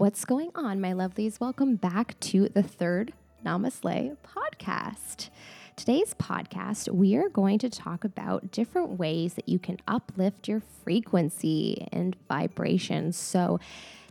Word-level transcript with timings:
What's 0.00 0.24
going 0.24 0.50
on, 0.54 0.80
my 0.80 0.92
lovelies? 0.92 1.40
Welcome 1.40 1.76
back 1.76 2.18
to 2.20 2.48
the 2.48 2.62
third 2.62 3.12
NamaSLAY 3.44 4.16
podcast. 4.24 5.28
Today's 5.76 6.14
podcast, 6.14 6.88
we 6.88 7.16
are 7.16 7.28
going 7.28 7.58
to 7.58 7.68
talk 7.68 8.02
about 8.02 8.50
different 8.50 8.98
ways 8.98 9.34
that 9.34 9.46
you 9.46 9.58
can 9.58 9.76
uplift 9.86 10.48
your 10.48 10.62
frequency 10.82 11.86
and 11.92 12.16
vibration. 12.30 13.12
So, 13.12 13.60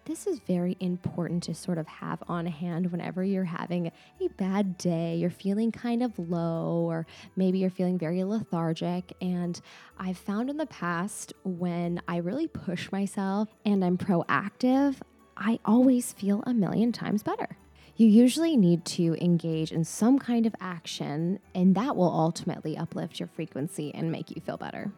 this 0.05 0.27
is 0.27 0.39
very 0.41 0.77
important 0.79 1.41
to 1.43 1.55
sort 1.55 1.79
of 1.79 1.87
have 1.87 2.21
on 2.27 2.45
hand 2.45 2.91
whenever 2.91 3.23
you're 3.23 3.43
having 3.43 3.87
a 4.21 4.27
bad 4.37 4.77
day, 4.77 5.15
you're 5.15 5.31
feeling 5.31 5.71
kind 5.71 6.03
of 6.03 6.19
low, 6.19 6.85
or 6.87 7.07
maybe 7.35 7.57
you're 7.57 7.71
feeling 7.71 7.97
very 7.97 8.23
lethargic. 8.23 9.11
And 9.21 9.59
I've 9.97 10.19
found 10.19 10.51
in 10.51 10.57
the 10.57 10.67
past 10.67 11.33
when 11.43 11.99
I 12.07 12.17
really 12.17 12.47
push 12.47 12.91
myself 12.91 13.49
and 13.65 13.83
I'm 13.83 13.97
proactive, 13.97 14.95
I 15.39 15.59
always 15.63 16.11
feel 16.11 16.43
a 16.45 16.53
million 16.53 16.91
times 16.91 17.23
better. 17.23 17.57
You 17.95 18.07
usually 18.07 18.57
need 18.57 18.85
to 18.85 19.15
engage 19.23 19.71
in 19.71 19.85
some 19.85 20.19
kind 20.19 20.45
of 20.45 20.53
action, 20.59 21.39
and 21.55 21.75
that 21.75 21.95
will 21.95 22.11
ultimately 22.11 22.77
uplift 22.77 23.19
your 23.19 23.27
frequency 23.27 23.93
and 23.95 24.11
make 24.11 24.35
you 24.35 24.41
feel 24.41 24.57
better. 24.57 24.91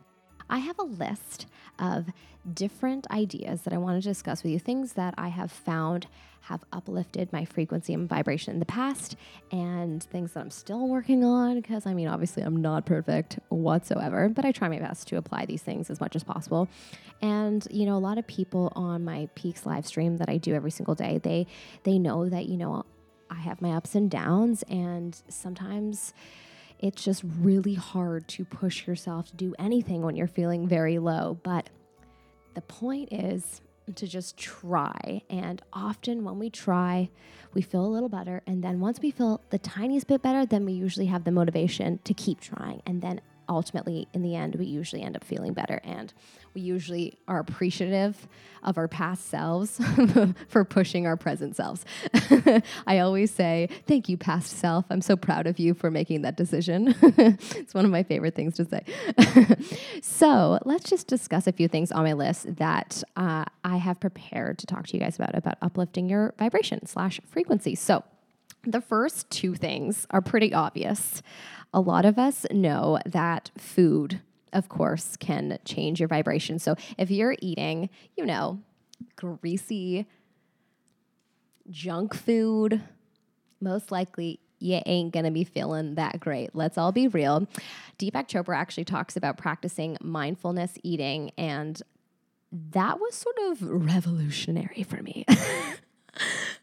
I 0.51 0.59
have 0.59 0.77
a 0.77 0.83
list 0.83 1.47
of 1.79 2.07
different 2.53 3.09
ideas 3.09 3.61
that 3.61 3.73
I 3.73 3.77
want 3.77 4.01
to 4.01 4.07
discuss 4.07 4.43
with 4.43 4.51
you, 4.51 4.59
things 4.59 4.93
that 4.93 5.13
I 5.17 5.29
have 5.29 5.51
found 5.51 6.07
have 6.41 6.63
uplifted 6.73 7.31
my 7.31 7.45
frequency 7.45 7.93
and 7.93 8.09
vibration 8.09 8.53
in 8.53 8.59
the 8.59 8.65
past, 8.65 9.15
and 9.51 10.03
things 10.03 10.33
that 10.33 10.41
I'm 10.41 10.49
still 10.49 10.87
working 10.87 11.23
on. 11.23 11.61
Because 11.61 11.85
I 11.85 11.93
mean, 11.93 12.07
obviously, 12.07 12.43
I'm 12.43 12.61
not 12.61 12.85
perfect 12.85 13.39
whatsoever, 13.49 14.27
but 14.27 14.43
I 14.43 14.51
try 14.51 14.67
my 14.67 14.79
best 14.79 15.07
to 15.09 15.17
apply 15.17 15.45
these 15.45 15.61
things 15.61 15.89
as 15.89 16.01
much 16.01 16.15
as 16.15 16.23
possible. 16.23 16.67
And 17.21 17.65
you 17.71 17.85
know, 17.85 17.95
a 17.95 17.99
lot 17.99 18.17
of 18.17 18.27
people 18.27 18.73
on 18.75 19.05
my 19.05 19.29
Peaks 19.35 19.65
live 19.65 19.85
stream 19.87 20.17
that 20.17 20.29
I 20.29 20.37
do 20.37 20.53
every 20.53 20.71
single 20.71 20.95
day, 20.95 21.19
they 21.19 21.47
they 21.83 21.97
know 21.97 22.27
that 22.27 22.47
you 22.47 22.57
know 22.57 22.85
I 23.29 23.35
have 23.35 23.61
my 23.61 23.71
ups 23.73 23.95
and 23.95 24.09
downs, 24.09 24.63
and 24.63 25.21
sometimes 25.29 26.13
it's 26.81 27.03
just 27.03 27.23
really 27.39 27.75
hard 27.75 28.27
to 28.29 28.43
push 28.45 28.87
yourself 28.87 29.27
to 29.27 29.35
do 29.35 29.53
anything 29.59 30.01
when 30.01 30.15
you're 30.15 30.27
feeling 30.27 30.67
very 30.67 30.99
low. 30.99 31.39
But 31.43 31.69
the 32.55 32.61
point 32.61 33.09
is 33.11 33.61
to 33.95 34.07
just 34.07 34.37
try. 34.37 35.21
And 35.29 35.61
often 35.73 36.23
when 36.23 36.39
we 36.39 36.49
try, 36.49 37.09
we 37.53 37.61
feel 37.61 37.85
a 37.85 37.87
little 37.87 38.09
better. 38.09 38.41
And 38.47 38.63
then 38.63 38.79
once 38.79 38.99
we 38.99 39.11
feel 39.11 39.41
the 39.49 39.59
tiniest 39.59 40.07
bit 40.07 40.21
better, 40.21 40.45
then 40.45 40.65
we 40.65 40.73
usually 40.73 41.07
have 41.07 41.23
the 41.23 41.31
motivation 41.31 41.99
to 42.03 42.13
keep 42.13 42.39
trying. 42.39 42.81
And 42.85 43.01
then 43.01 43.21
ultimately, 43.51 44.07
in 44.13 44.21
the 44.21 44.35
end, 44.35 44.55
we 44.55 44.65
usually 44.65 45.01
end 45.01 45.15
up 45.15 45.23
feeling 45.23 45.53
better. 45.53 45.81
And 45.83 46.13
we 46.53 46.61
usually 46.61 47.19
are 47.27 47.39
appreciative 47.39 48.27
of 48.63 48.77
our 48.77 48.87
past 48.87 49.29
selves 49.29 49.79
for 50.47 50.63
pushing 50.63 51.05
our 51.05 51.17
present 51.17 51.55
selves. 51.55 51.85
I 52.87 52.99
always 52.99 53.31
say, 53.31 53.69
Thank 53.87 54.07
you, 54.07 54.17
past 54.17 54.57
self. 54.57 54.85
I'm 54.89 55.01
so 55.01 55.15
proud 55.15 55.47
of 55.47 55.59
you 55.59 55.73
for 55.73 55.91
making 55.91 56.21
that 56.21 56.37
decision. 56.37 56.95
it's 57.01 57.73
one 57.73 57.85
of 57.85 57.91
my 57.91 58.03
favorite 58.03 58.35
things 58.35 58.55
to 58.55 58.65
say. 58.65 58.85
so 60.01 60.59
let's 60.65 60.89
just 60.89 61.07
discuss 61.07 61.47
a 61.47 61.51
few 61.51 61.67
things 61.67 61.91
on 61.91 62.03
my 62.03 62.13
list 62.13 62.55
that 62.57 63.03
uh, 63.15 63.45
I 63.63 63.77
have 63.77 63.99
prepared 63.99 64.59
to 64.59 64.65
talk 64.65 64.87
to 64.87 64.93
you 64.93 64.99
guys 64.99 65.15
about, 65.15 65.35
about 65.35 65.57
uplifting 65.61 66.09
your 66.09 66.33
vibration 66.37 66.85
slash 66.85 67.19
frequency. 67.27 67.75
So 67.75 68.03
the 68.63 68.81
first 68.81 69.29
two 69.29 69.55
things 69.55 70.07
are 70.11 70.21
pretty 70.21 70.53
obvious. 70.53 71.21
A 71.73 71.79
lot 71.79 72.05
of 72.05 72.17
us 72.17 72.45
know 72.51 72.99
that 73.05 73.51
food 73.57 74.21
of 74.53 74.69
course, 74.69 75.15
can 75.17 75.57
change 75.65 75.99
your 75.99 76.09
vibration. 76.09 76.59
So 76.59 76.75
if 76.97 77.09
you're 77.11 77.35
eating, 77.41 77.89
you 78.17 78.25
know, 78.25 78.59
greasy 79.15 80.05
junk 81.69 82.13
food, 82.13 82.81
most 83.59 83.91
likely 83.91 84.39
you 84.59 84.81
ain't 84.85 85.13
gonna 85.13 85.31
be 85.31 85.43
feeling 85.43 85.95
that 85.95 86.19
great. 86.19 86.53
Let's 86.53 86.77
all 86.77 86.91
be 86.91 87.07
real. 87.07 87.47
Deepak 87.97 88.27
Chopra 88.27 88.55
actually 88.55 88.85
talks 88.85 89.15
about 89.15 89.37
practicing 89.37 89.97
mindfulness 90.01 90.73
eating, 90.83 91.31
and 91.37 91.81
that 92.51 92.99
was 92.99 93.15
sort 93.15 93.37
of 93.49 93.63
revolutionary 93.63 94.83
for 94.83 95.01
me. 95.01 95.25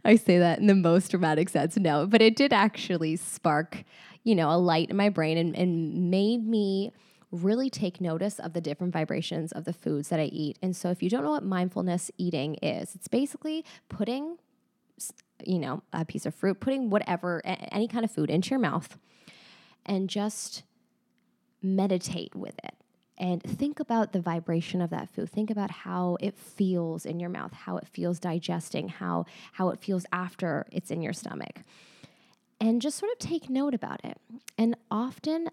I 0.04 0.16
say 0.16 0.38
that 0.38 0.58
in 0.58 0.66
the 0.66 0.74
most 0.74 1.10
dramatic 1.10 1.48
sense, 1.48 1.76
no, 1.76 2.06
but 2.06 2.22
it 2.22 2.36
did 2.36 2.52
actually 2.52 3.16
spark, 3.16 3.84
you 4.24 4.34
know, 4.34 4.50
a 4.50 4.58
light 4.58 4.90
in 4.90 4.96
my 4.96 5.08
brain 5.08 5.38
and, 5.38 5.56
and 5.56 6.10
made 6.10 6.46
me 6.46 6.92
really 7.30 7.68
take 7.68 8.00
notice 8.00 8.38
of 8.38 8.52
the 8.52 8.60
different 8.60 8.92
vibrations 8.92 9.52
of 9.52 9.64
the 9.64 9.72
foods 9.72 10.08
that 10.08 10.20
I 10.20 10.24
eat. 10.24 10.58
And 10.62 10.74
so 10.74 10.90
if 10.90 11.02
you 11.02 11.10
don't 11.10 11.24
know 11.24 11.30
what 11.30 11.44
mindfulness 11.44 12.10
eating 12.16 12.56
is, 12.62 12.94
it's 12.94 13.08
basically 13.08 13.64
putting 13.88 14.38
you 15.44 15.58
know, 15.58 15.82
a 15.92 16.04
piece 16.04 16.26
of 16.26 16.34
fruit, 16.34 16.60
putting 16.60 16.90
whatever 16.90 17.40
any 17.44 17.86
kind 17.86 18.04
of 18.04 18.10
food 18.10 18.30
into 18.30 18.50
your 18.50 18.58
mouth 18.58 18.98
and 19.86 20.10
just 20.10 20.64
meditate 21.62 22.34
with 22.34 22.54
it 22.64 22.74
and 23.18 23.42
think 23.42 23.80
about 23.80 24.12
the 24.12 24.20
vibration 24.20 24.80
of 24.80 24.90
that 24.90 25.08
food 25.10 25.30
think 25.30 25.50
about 25.50 25.70
how 25.70 26.16
it 26.20 26.36
feels 26.36 27.04
in 27.04 27.20
your 27.20 27.30
mouth 27.30 27.52
how 27.52 27.76
it 27.76 27.86
feels 27.86 28.18
digesting 28.18 28.88
how 28.88 29.24
how 29.52 29.68
it 29.70 29.78
feels 29.78 30.06
after 30.12 30.66
it's 30.70 30.90
in 30.90 31.02
your 31.02 31.12
stomach 31.12 31.60
and 32.60 32.80
just 32.82 32.98
sort 32.98 33.12
of 33.12 33.18
take 33.18 33.50
note 33.50 33.74
about 33.74 34.04
it 34.04 34.18
and 34.56 34.76
often 34.90 35.48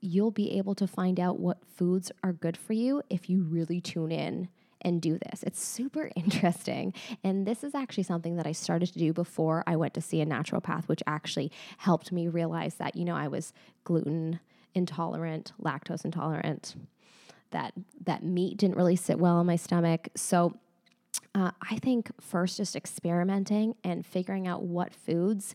you'll 0.00 0.30
be 0.30 0.58
able 0.58 0.74
to 0.74 0.86
find 0.86 1.18
out 1.18 1.40
what 1.40 1.64
foods 1.64 2.12
are 2.22 2.32
good 2.32 2.56
for 2.56 2.74
you 2.74 3.02
if 3.08 3.30
you 3.30 3.42
really 3.42 3.80
tune 3.80 4.12
in 4.12 4.48
and 4.84 5.00
do 5.00 5.18
this. 5.18 5.42
It's 5.42 5.64
super 5.64 6.10
interesting. 6.16 6.92
And 7.24 7.46
this 7.46 7.64
is 7.64 7.74
actually 7.74 8.04
something 8.04 8.36
that 8.36 8.46
I 8.46 8.52
started 8.52 8.92
to 8.92 8.98
do 8.98 9.12
before 9.12 9.64
I 9.66 9.76
went 9.76 9.94
to 9.94 10.02
see 10.02 10.20
a 10.20 10.26
naturopath, 10.26 10.86
which 10.88 11.02
actually 11.06 11.50
helped 11.78 12.12
me 12.12 12.28
realize 12.28 12.74
that, 12.74 12.94
you 12.94 13.04
know, 13.04 13.16
I 13.16 13.28
was 13.28 13.52
gluten 13.84 14.40
intolerant, 14.74 15.52
lactose 15.62 16.04
intolerant, 16.04 16.74
that 17.54 17.72
that 18.04 18.22
meat 18.22 18.58
didn't 18.58 18.76
really 18.76 18.96
sit 18.96 19.18
well 19.18 19.40
in 19.40 19.46
my 19.46 19.56
stomach. 19.56 20.08
So 20.14 20.58
uh, 21.34 21.52
I 21.70 21.76
think 21.76 22.10
first 22.20 22.58
just 22.58 22.76
experimenting 22.76 23.76
and 23.82 24.04
figuring 24.04 24.46
out 24.46 24.62
what 24.62 24.92
foods 24.92 25.54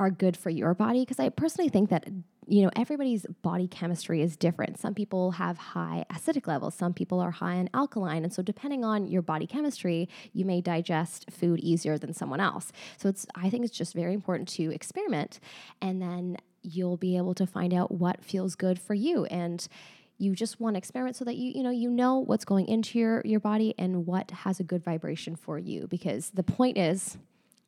are 0.00 0.10
good 0.10 0.36
for 0.36 0.50
your 0.50 0.74
body 0.74 1.00
because 1.00 1.18
I 1.18 1.28
personally 1.30 1.70
think 1.70 1.90
that 1.90 2.08
you 2.50 2.62
know, 2.62 2.70
everybody's 2.76 3.26
body 3.42 3.68
chemistry 3.68 4.22
is 4.22 4.34
different. 4.34 4.78
Some 4.78 4.94
people 4.94 5.32
have 5.32 5.58
high 5.58 6.06
acidic 6.10 6.46
levels, 6.46 6.74
some 6.74 6.94
people 6.94 7.20
are 7.20 7.30
high 7.30 7.56
in 7.56 7.68
alkaline. 7.74 8.24
And 8.24 8.32
so, 8.32 8.42
depending 8.42 8.84
on 8.84 9.06
your 9.06 9.20
body 9.20 9.46
chemistry, 9.46 10.08
you 10.32 10.46
may 10.46 10.62
digest 10.62 11.30
food 11.30 11.60
easier 11.60 11.98
than 11.98 12.14
someone 12.14 12.40
else. 12.40 12.72
So, 12.96 13.10
it's, 13.10 13.26
I 13.34 13.50
think 13.50 13.66
it's 13.66 13.76
just 13.76 13.92
very 13.92 14.14
important 14.14 14.48
to 14.50 14.72
experiment 14.72 15.40
and 15.82 16.00
then 16.00 16.38
you'll 16.62 16.96
be 16.96 17.16
able 17.16 17.34
to 17.34 17.46
find 17.46 17.74
out 17.74 17.92
what 17.92 18.24
feels 18.24 18.54
good 18.54 18.78
for 18.78 18.94
you. 18.94 19.26
And 19.26 19.68
you 20.18 20.34
just 20.34 20.60
want 20.60 20.74
to 20.74 20.78
experiment 20.78 21.16
so 21.16 21.24
that 21.24 21.36
you 21.36 21.52
you 21.54 21.62
know 21.62 21.70
you 21.70 21.88
know 21.88 22.18
what's 22.18 22.44
going 22.44 22.66
into 22.66 22.98
your 22.98 23.22
your 23.24 23.40
body 23.40 23.74
and 23.78 24.06
what 24.06 24.30
has 24.30 24.60
a 24.60 24.64
good 24.64 24.84
vibration 24.84 25.36
for 25.36 25.58
you 25.58 25.86
because 25.86 26.30
the 26.30 26.42
point 26.42 26.76
is 26.76 27.18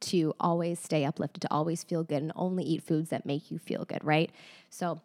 to 0.00 0.34
always 0.40 0.78
stay 0.80 1.04
uplifted, 1.04 1.42
to 1.42 1.48
always 1.50 1.84
feel 1.84 2.02
good, 2.02 2.22
and 2.22 2.32
only 2.34 2.64
eat 2.64 2.82
foods 2.82 3.10
that 3.10 3.26
make 3.26 3.50
you 3.50 3.58
feel 3.58 3.84
good, 3.84 4.02
right? 4.02 4.30
So 4.70 5.00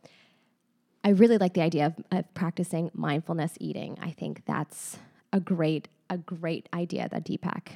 I 1.03 1.09
really 1.09 1.37
like 1.37 1.53
the 1.53 1.61
idea 1.61 1.87
of, 1.87 1.95
of 2.11 2.33
practicing 2.33 2.91
mindfulness 2.93 3.57
eating. 3.59 3.97
I 4.01 4.11
think 4.11 4.43
that's 4.45 4.97
a 5.31 5.39
great, 5.39 5.87
a 6.09 6.17
great 6.17 6.67
idea 6.73 7.07
that 7.11 7.25
Deepak 7.25 7.73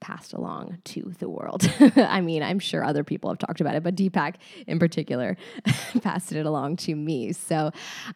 passed 0.00 0.32
along 0.32 0.78
to 0.84 1.14
the 1.18 1.28
world. 1.28 1.70
I 1.96 2.20
mean, 2.20 2.42
I'm 2.42 2.58
sure 2.58 2.84
other 2.84 3.04
people 3.04 3.30
have 3.30 3.38
talked 3.38 3.60
about 3.60 3.74
it, 3.74 3.82
but 3.82 3.94
Deepak 3.94 4.34
in 4.66 4.78
particular 4.78 5.36
passed 6.02 6.32
it 6.32 6.46
along 6.46 6.76
to 6.76 6.94
me. 6.94 7.32
So 7.32 7.70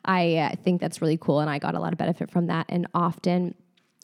I 0.04 0.36
uh, 0.36 0.56
think 0.62 0.80
that's 0.80 1.00
really 1.00 1.18
cool, 1.18 1.40
and 1.40 1.50
I 1.50 1.58
got 1.58 1.74
a 1.74 1.80
lot 1.80 1.92
of 1.92 1.98
benefit 1.98 2.30
from 2.30 2.46
that. 2.46 2.66
And 2.68 2.86
often 2.94 3.54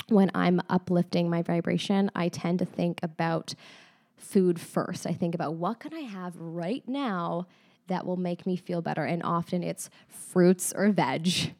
when 0.08 0.30
I'm 0.34 0.60
uplifting 0.70 1.28
my 1.28 1.42
vibration, 1.42 2.10
I 2.14 2.28
tend 2.28 2.60
to 2.60 2.64
think 2.64 3.00
about 3.02 3.54
food 4.16 4.60
first. 4.60 5.06
I 5.06 5.12
think 5.12 5.34
about 5.34 5.54
what 5.54 5.80
can 5.80 5.92
I 5.94 6.00
have 6.00 6.36
right 6.36 6.86
now 6.86 7.46
that 7.88 8.06
will 8.06 8.16
make 8.16 8.46
me 8.46 8.56
feel 8.56 8.82
better 8.82 9.04
and 9.04 9.22
often 9.22 9.62
it's 9.62 9.90
fruits 10.08 10.72
or 10.74 10.90
veg 10.90 11.54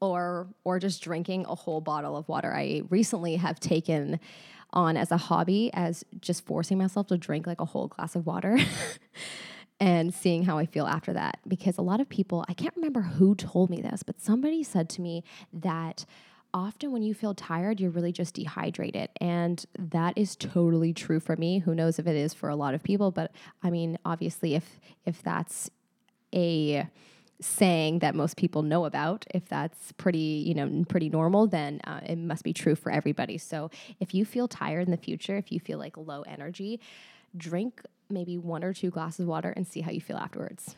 or 0.00 0.48
or 0.64 0.78
just 0.78 1.02
drinking 1.02 1.46
a 1.48 1.54
whole 1.54 1.80
bottle 1.80 2.16
of 2.16 2.28
water. 2.28 2.52
I 2.52 2.82
recently 2.90 3.36
have 3.36 3.58
taken 3.60 4.20
on 4.72 4.96
as 4.96 5.10
a 5.10 5.16
hobby 5.16 5.70
as 5.74 6.04
just 6.20 6.44
forcing 6.44 6.78
myself 6.78 7.06
to 7.08 7.18
drink 7.18 7.46
like 7.46 7.60
a 7.60 7.64
whole 7.64 7.88
glass 7.88 8.14
of 8.16 8.26
water. 8.26 8.58
and 9.80 10.14
seeing 10.14 10.44
how 10.44 10.58
I 10.58 10.66
feel 10.66 10.86
after 10.86 11.12
that. 11.12 11.40
Because 11.46 11.76
a 11.76 11.82
lot 11.82 12.00
of 12.00 12.08
people, 12.08 12.44
I 12.48 12.54
can't 12.54 12.76
remember 12.76 13.00
who 13.00 13.34
told 13.34 13.68
me 13.68 13.82
this, 13.82 14.04
but 14.04 14.20
somebody 14.20 14.62
said 14.62 14.88
to 14.90 15.00
me 15.00 15.24
that 15.52 16.04
often 16.54 16.92
when 16.92 17.02
you 17.02 17.14
feel 17.14 17.34
tired, 17.34 17.80
you're 17.80 17.90
really 17.90 18.12
just 18.12 18.34
dehydrated. 18.34 19.10
And 19.20 19.64
that 19.76 20.16
is 20.16 20.36
totally 20.36 20.92
true 20.92 21.18
for 21.18 21.36
me. 21.36 21.58
Who 21.58 21.74
knows 21.74 21.98
if 21.98 22.06
it 22.06 22.14
is 22.14 22.32
for 22.32 22.48
a 22.48 22.54
lot 22.54 22.74
of 22.74 22.82
people, 22.84 23.10
but 23.10 23.32
I 23.62 23.70
mean, 23.70 23.98
obviously 24.04 24.54
if 24.54 24.78
if 25.04 25.20
that's 25.22 25.68
a 26.32 26.86
saying 27.40 27.98
that 28.00 28.14
most 28.14 28.36
people 28.36 28.62
know 28.62 28.84
about 28.84 29.26
if 29.34 29.48
that's 29.48 29.92
pretty 29.92 30.44
you 30.46 30.54
know 30.54 30.84
pretty 30.88 31.08
normal 31.08 31.46
then 31.46 31.80
uh, 31.84 32.00
it 32.04 32.16
must 32.16 32.44
be 32.44 32.52
true 32.52 32.74
for 32.74 32.92
everybody. 32.92 33.38
So 33.38 33.70
if 34.00 34.14
you 34.14 34.24
feel 34.24 34.48
tired 34.48 34.86
in 34.86 34.90
the 34.90 34.96
future 34.96 35.36
if 35.36 35.50
you 35.50 35.60
feel 35.60 35.78
like 35.78 35.96
low 35.96 36.22
energy 36.22 36.80
drink 37.36 37.82
maybe 38.10 38.36
one 38.36 38.62
or 38.62 38.72
two 38.72 38.90
glasses 38.90 39.20
of 39.20 39.26
water 39.26 39.50
and 39.56 39.66
see 39.66 39.80
how 39.80 39.90
you 39.90 40.00
feel 40.00 40.16
afterwards. 40.16 40.76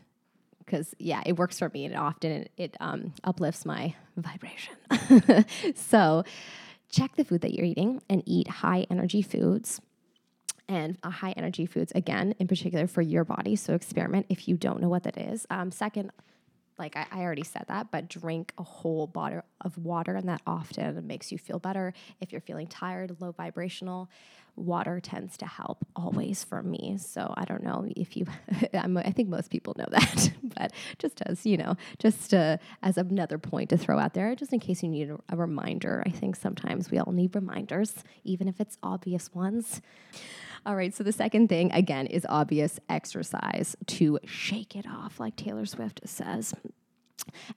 Because 0.59 0.95
yeah 0.99 1.23
it 1.27 1.37
works 1.37 1.59
for 1.59 1.69
me 1.69 1.85
and 1.85 1.95
often 1.95 2.31
it, 2.31 2.51
it 2.57 2.77
um, 2.81 3.13
uplifts 3.25 3.67
my 3.67 3.95
vibration. 4.17 4.77
So 5.75 6.25
check 6.91 7.17
the 7.17 7.25
food 7.25 7.41
that 7.41 7.53
you're 7.53 7.67
eating 7.67 8.01
and 8.09 8.23
eat 8.25 8.49
high 8.49 8.87
energy 8.89 9.21
foods 9.21 9.81
and 10.69 10.97
uh, 11.03 11.11
high 11.11 11.33
energy 11.33 11.67
foods 11.67 11.93
again 11.95 12.35
in 12.39 12.47
particular 12.47 12.87
for 12.87 13.03
your 13.03 13.25
body. 13.25 13.57
So 13.57 13.75
experiment 13.75 14.27
if 14.29 14.49
you 14.49 14.57
don't 14.57 14.81
know 14.81 14.89
what 14.89 15.03
that 15.05 15.19
is. 15.19 15.47
Um, 15.51 15.71
second 15.71 16.11
like 16.79 16.97
I, 16.97 17.07
I, 17.11 17.21
already 17.21 17.45
said 17.45 17.65
that, 17.69 17.91
but 17.91 18.09
drink 18.09 18.53
a 18.59 18.63
whole 18.63 19.07
bottle 19.07 19.43
of 19.61 19.79
water, 19.79 20.17
and 20.17 20.29
that 20.29 20.43
often 20.47 21.07
makes 21.07 21.31
you 21.31 21.39
feel 21.39 21.59
better. 21.59 21.95
If 22.21 22.33
you're 22.33 22.41
feeling 22.41 22.67
tired, 22.67 23.17
low 23.21 23.33
vibrational, 23.33 24.09
water 24.57 25.01
tends 25.01 25.37
to 25.39 25.47
help 25.47 25.85
always 25.97 26.45
for 26.45 26.63
me. 26.63 26.97
So 26.99 27.33
I 27.37 27.45
don't 27.45 27.63
know 27.63 27.87
if 27.97 28.17
you, 28.17 28.27
i 28.75 29.11
think 29.11 29.29
most 29.29 29.51
people 29.51 29.75
know 29.77 29.87
that, 29.91 30.33
but 30.57 30.73
just 30.99 31.23
as 31.27 31.45
you 31.45 31.57
know, 31.57 31.77
just 31.99 32.33
uh, 32.33 32.59
as 32.83 32.97
another 32.97 33.39
point 33.39 33.71
to 33.71 33.77
throw 33.77 33.99
out 33.99 34.15
there, 34.15 34.35
just 34.35 34.53
in 34.53 34.61
case 34.61 34.83
you 34.83 34.89
need 34.89 35.11
a, 35.11 35.19
a 35.31 35.37
reminder. 35.37 36.03
I 36.07 36.11
think 36.11 36.37
sometimes 36.37 36.91
we 36.91 36.99
all 36.99 37.13
need 37.13 37.35
reminders, 37.35 37.95
even 38.25 38.49
if 38.49 38.61
it's 38.61 38.79
obvious 38.83 39.35
ones. 39.35 39.81
All 40.67 40.77
right, 40.77 40.95
so 40.95 41.05
the 41.05 41.13
second 41.13 41.49
thing, 41.49 41.71
again, 41.73 42.07
is 42.07 42.25
obvious 42.29 42.81
exercise 42.89 43.77
to 43.87 44.19
shake 44.25 44.75
it 44.75 44.87
off, 44.89 45.21
like 45.21 45.37
Taylor 45.37 45.67
Swift 45.67 46.01
says. 46.07 46.55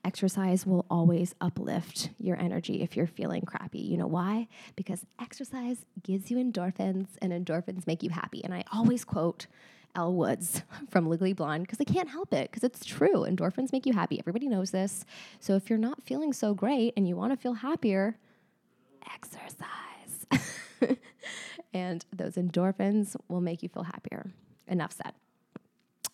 Exercise 0.04 0.65
will 0.65 0.86
always 0.89 1.36
uplift 1.42 2.09
your 2.18 2.39
energy 2.39 2.81
if 2.81 2.95
you're 2.95 3.07
feeling 3.07 3.44
crappy. 3.44 3.80
You 3.80 3.98
know 3.98 4.07
why? 4.07 4.48
Because 4.75 5.06
exercise 5.21 5.86
gives 6.04 6.31
you 6.31 6.38
endorphins, 6.38 7.07
and 7.21 7.31
endorphins 7.31 7.88
make 7.88 8.04
you 8.04 8.09
happy. 8.09 8.44
And 8.44 8.54
I 8.54 8.63
always 8.71 9.04
quote 9.04 9.48
Elle 9.95 10.13
Woods 10.13 10.63
from 10.89 11.07
Legally 11.07 11.33
Blonde 11.33 11.63
because 11.63 11.81
I 11.81 11.92
can't 11.92 12.09
help 12.09 12.33
it 12.33 12.50
because 12.50 12.63
it's 12.63 12.86
true. 12.86 13.25
Endorphins 13.25 13.71
make 13.71 13.86
you 13.86 13.94
happy. 13.94 14.19
Everybody 14.19 14.48
knows 14.48 14.71
this. 14.71 15.06
So 15.39 15.56
if 15.56 15.69
you're 15.69 15.80
not 15.80 16.04
feeling 16.04 16.33
so 16.33 16.54
great 16.54 16.94
and 16.95 17.07
you 17.07 17.15
want 17.15 17.33
to 17.33 17.38
feel 17.38 17.54
happier, 17.54 18.18
exercise. 19.13 20.57
and 21.74 22.06
those 22.15 22.36
endorphins 22.36 23.15
will 23.27 23.42
make 23.42 23.63
you 23.63 23.69
feel 23.69 23.83
happier. 23.83 24.31
Enough 24.68 24.94
said. 24.94 25.13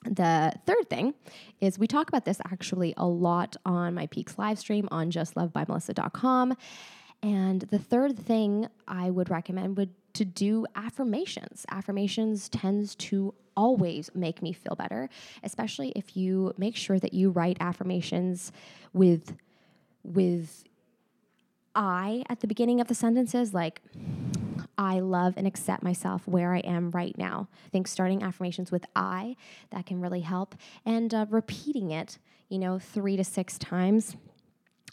The 0.03 0.53
third 0.65 0.89
thing 0.89 1.13
is 1.61 1.79
we 1.79 1.87
talk 1.87 2.09
about 2.09 2.25
this 2.25 2.39
actually 2.45 2.93
a 2.97 3.05
lot 3.05 3.55
on 3.65 3.93
my 3.93 4.07
Peaks 4.07 4.37
live 4.37 4.59
stream 4.59 4.87
on 4.91 5.11
justlovebymelissa.com. 5.11 6.55
And 7.21 7.61
the 7.61 7.79
third 7.79 8.19
thing 8.19 8.67
I 8.87 9.09
would 9.09 9.29
recommend 9.29 9.77
would 9.77 9.91
to 10.13 10.25
do 10.25 10.65
affirmations. 10.75 11.65
Affirmations 11.69 12.49
tends 12.49 12.95
to 12.95 13.33
always 13.55 14.09
make 14.13 14.41
me 14.41 14.51
feel 14.51 14.75
better, 14.75 15.09
especially 15.43 15.93
if 15.95 16.17
you 16.17 16.53
make 16.57 16.75
sure 16.75 16.99
that 16.99 17.13
you 17.13 17.29
write 17.29 17.57
affirmations 17.59 18.51
with 18.93 19.35
with 20.03 20.65
I 21.75 22.23
at 22.29 22.41
the 22.41 22.47
beginning 22.47 22.81
of 22.81 22.87
the 22.87 22.95
sentences 22.95 23.53
like 23.53 23.81
I 24.83 24.99
love 24.99 25.35
and 25.37 25.47
accept 25.47 25.81
myself 25.81 26.27
where 26.27 26.53
I 26.53 26.59
am 26.59 26.91
right 26.91 27.17
now. 27.17 27.47
I 27.65 27.69
think 27.69 27.87
starting 27.87 28.21
affirmations 28.21 28.69
with 28.69 28.85
I, 28.97 29.37
that 29.69 29.85
can 29.85 30.01
really 30.01 30.19
help. 30.19 30.55
And 30.85 31.13
uh, 31.13 31.25
repeating 31.29 31.91
it, 31.91 32.17
you 32.49 32.59
know, 32.59 32.79
three 32.79 33.15
to 33.15 33.23
six 33.23 33.57
times. 33.57 34.17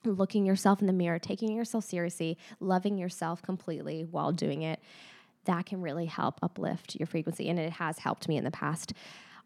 Looking 0.04 0.46
yourself 0.46 0.80
in 0.80 0.86
the 0.86 0.92
mirror, 0.92 1.18
taking 1.18 1.52
yourself 1.52 1.84
seriously, 1.84 2.38
loving 2.60 2.96
yourself 2.96 3.42
completely 3.42 4.06
while 4.08 4.32
doing 4.32 4.62
it, 4.62 4.80
that 5.44 5.66
can 5.66 5.82
really 5.82 6.06
help 6.06 6.38
uplift 6.40 6.94
your 6.94 7.06
frequency. 7.06 7.48
And 7.48 7.58
it 7.58 7.72
has 7.72 7.98
helped 7.98 8.28
me 8.28 8.36
in 8.36 8.44
the 8.44 8.50
past 8.50 8.94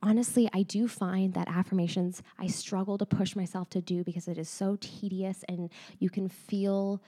honestly, 0.02 0.50
I 0.52 0.62
do 0.62 0.86
find 0.86 1.32
that 1.32 1.48
affirmations 1.48 2.22
I 2.38 2.46
struggle 2.48 2.98
to 2.98 3.06
push 3.06 3.34
myself 3.34 3.70
to 3.70 3.80
do 3.80 4.04
because 4.04 4.28
it 4.28 4.36
is 4.36 4.50
so 4.50 4.76
tedious 4.78 5.44
and 5.48 5.70
you 5.98 6.10
can 6.10 6.28
feel 6.28 7.00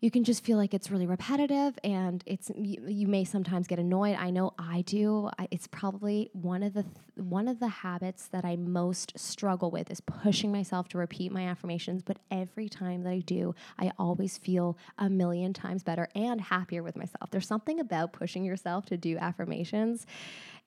you 0.00 0.10
can 0.10 0.24
just 0.24 0.42
feel 0.42 0.56
like 0.56 0.72
it's 0.72 0.90
really 0.90 1.06
repetitive 1.06 1.78
and 1.84 2.24
it's 2.26 2.50
you, 2.56 2.82
you 2.86 3.06
may 3.06 3.24
sometimes 3.24 3.66
get 3.66 3.78
annoyed. 3.78 4.16
I 4.18 4.30
know 4.30 4.54
i 4.58 4.82
do. 4.82 5.30
I, 5.38 5.46
it's 5.50 5.66
probably 5.66 6.30
one 6.32 6.62
of 6.62 6.72
the 6.74 6.82
th- 6.82 6.94
one 7.16 7.48
of 7.48 7.60
the 7.60 7.68
habits 7.68 8.28
that 8.28 8.44
i 8.44 8.56
most 8.56 9.12
struggle 9.18 9.70
with 9.70 9.90
is 9.90 10.00
pushing 10.00 10.50
myself 10.50 10.88
to 10.88 10.98
repeat 10.98 11.30
my 11.30 11.46
affirmations 11.46 12.02
but 12.02 12.18
every 12.30 12.68
time 12.68 13.02
that 13.02 13.10
i 13.10 13.18
do 13.18 13.54
i 13.78 13.92
always 13.98 14.38
feel 14.38 14.78
a 14.98 15.10
million 15.10 15.52
times 15.52 15.82
better 15.82 16.08
and 16.14 16.40
happier 16.40 16.82
with 16.82 16.96
myself. 16.96 17.30
There's 17.30 17.46
something 17.46 17.78
about 17.80 18.12
pushing 18.12 18.44
yourself 18.44 18.86
to 18.86 18.96
do 18.96 19.18
affirmations 19.18 20.06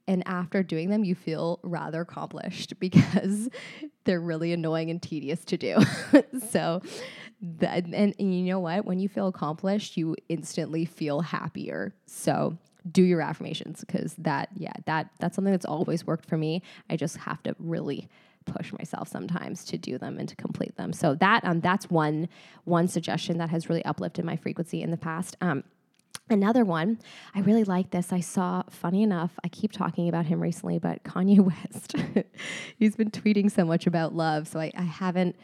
and 0.08 0.22
after 0.28 0.64
doing 0.64 0.90
them 0.90 1.04
you 1.04 1.16
feel 1.16 1.60
rather 1.64 2.02
accomplished 2.02 2.74
because 2.80 3.50
they're 4.04 4.20
really 4.20 4.52
annoying 4.54 4.90
and 4.90 5.02
tedious 5.02 5.44
to 5.46 5.58
do. 5.58 5.78
So 6.50 6.82
that 7.44 7.86
and, 7.86 8.16
and 8.18 8.36
you 8.36 8.44
know 8.46 8.60
what? 8.60 8.86
When 8.86 9.00
you 9.00 9.10
feel 9.10 9.28
accomplished 9.28 9.98
you 9.98 10.16
instantly 10.30 10.86
feel 10.86 11.22
happier. 11.22 11.94
So 12.06 12.58
do 12.92 13.04
your 13.04 13.22
affirmations 13.22 13.82
because 13.82 14.14
that 14.18 14.50
yeah 14.56 14.74
that 14.86 15.10
that's 15.20 15.36
something 15.36 15.54
that's 15.54 15.66
always 15.66 16.08
worked 16.08 16.26
for 16.26 16.38
me. 16.38 16.62
I 16.90 16.96
just 16.96 17.18
have 17.18 17.44
to 17.44 17.56
really 17.60 18.10
push 18.46 18.74
myself 18.74 19.08
sometimes 19.08 19.64
to 19.66 19.78
do 19.78 19.98
them 19.98 20.18
and 20.18 20.28
to 20.28 20.36
complete 20.36 20.76
them. 20.76 20.94
So 20.94 21.16
that 21.16 21.44
um, 21.46 21.60
that's 21.60 21.90
one 21.90 22.30
one 22.64 22.88
suggestion 22.88 23.38
that 23.38 23.50
has 23.50 23.70
really 23.70 23.86
uplifted 23.86 24.26
my 24.26 24.36
frequency 24.36 24.82
in 24.82 24.92
the 24.92 24.98
past. 24.98 25.36
Um, 25.42 25.64
Another 26.30 26.64
one, 26.64 27.00
I 27.36 27.42
really 27.42 27.66
like 27.66 27.92
this. 27.92 28.14
I 28.14 28.22
saw, 28.22 28.64
funny 28.70 29.04
enough, 29.04 29.32
I 29.44 29.50
keep 29.50 29.74
talking 29.74 30.08
about 30.08 30.26
him 30.26 30.42
recently, 30.42 30.80
but 30.80 31.04
Kanye 31.04 31.40
West, 31.66 31.96
he's 32.80 32.96
been 32.96 33.12
tweeting 33.12 33.52
so 33.52 33.66
much 33.66 33.88
about 33.88 34.16
love. 34.16 34.48
So 34.48 34.60
I, 34.60 34.72
I 34.76 34.84
haven't, 34.84 35.36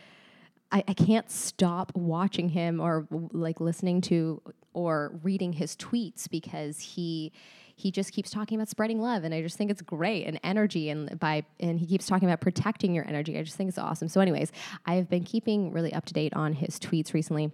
I, 0.72 0.84
I 0.88 0.94
can't 0.94 1.30
stop 1.32 1.92
watching 1.96 2.50
him 2.50 2.80
or 2.80 3.08
like 3.12 3.60
listening 3.60 4.02
to 4.02 4.42
or 4.74 5.20
reading 5.24 5.54
his 5.54 5.76
tweets 5.76 6.30
because 6.30 6.80
he 6.80 7.32
he 7.76 7.92
just 7.92 8.12
keeps 8.12 8.30
talking 8.30 8.58
about 8.58 8.68
spreading 8.68 9.02
love 9.02 9.24
and 9.24 9.34
i 9.34 9.42
just 9.42 9.58
think 9.58 9.72
it's 9.72 9.82
great 9.82 10.26
and 10.26 10.40
energy 10.44 10.90
and 10.90 11.18
by 11.18 11.44
and 11.60 11.80
he 11.80 11.88
keeps 11.88 12.06
talking 12.06 12.28
about 12.28 12.40
protecting 12.40 12.94
your 12.94 13.08
energy 13.08 13.38
i 13.38 13.42
just 13.42 13.56
think 13.56 13.70
it's 13.70 13.78
awesome 13.78 14.08
so 14.08 14.22
anyways 14.22 14.52
i've 14.86 15.10
been 15.10 15.24
keeping 15.24 15.72
really 15.72 15.92
up 15.94 16.06
to 16.06 16.14
date 16.14 16.34
on 16.36 16.54
his 16.54 16.78
tweets 16.78 17.14
recently 17.14 17.52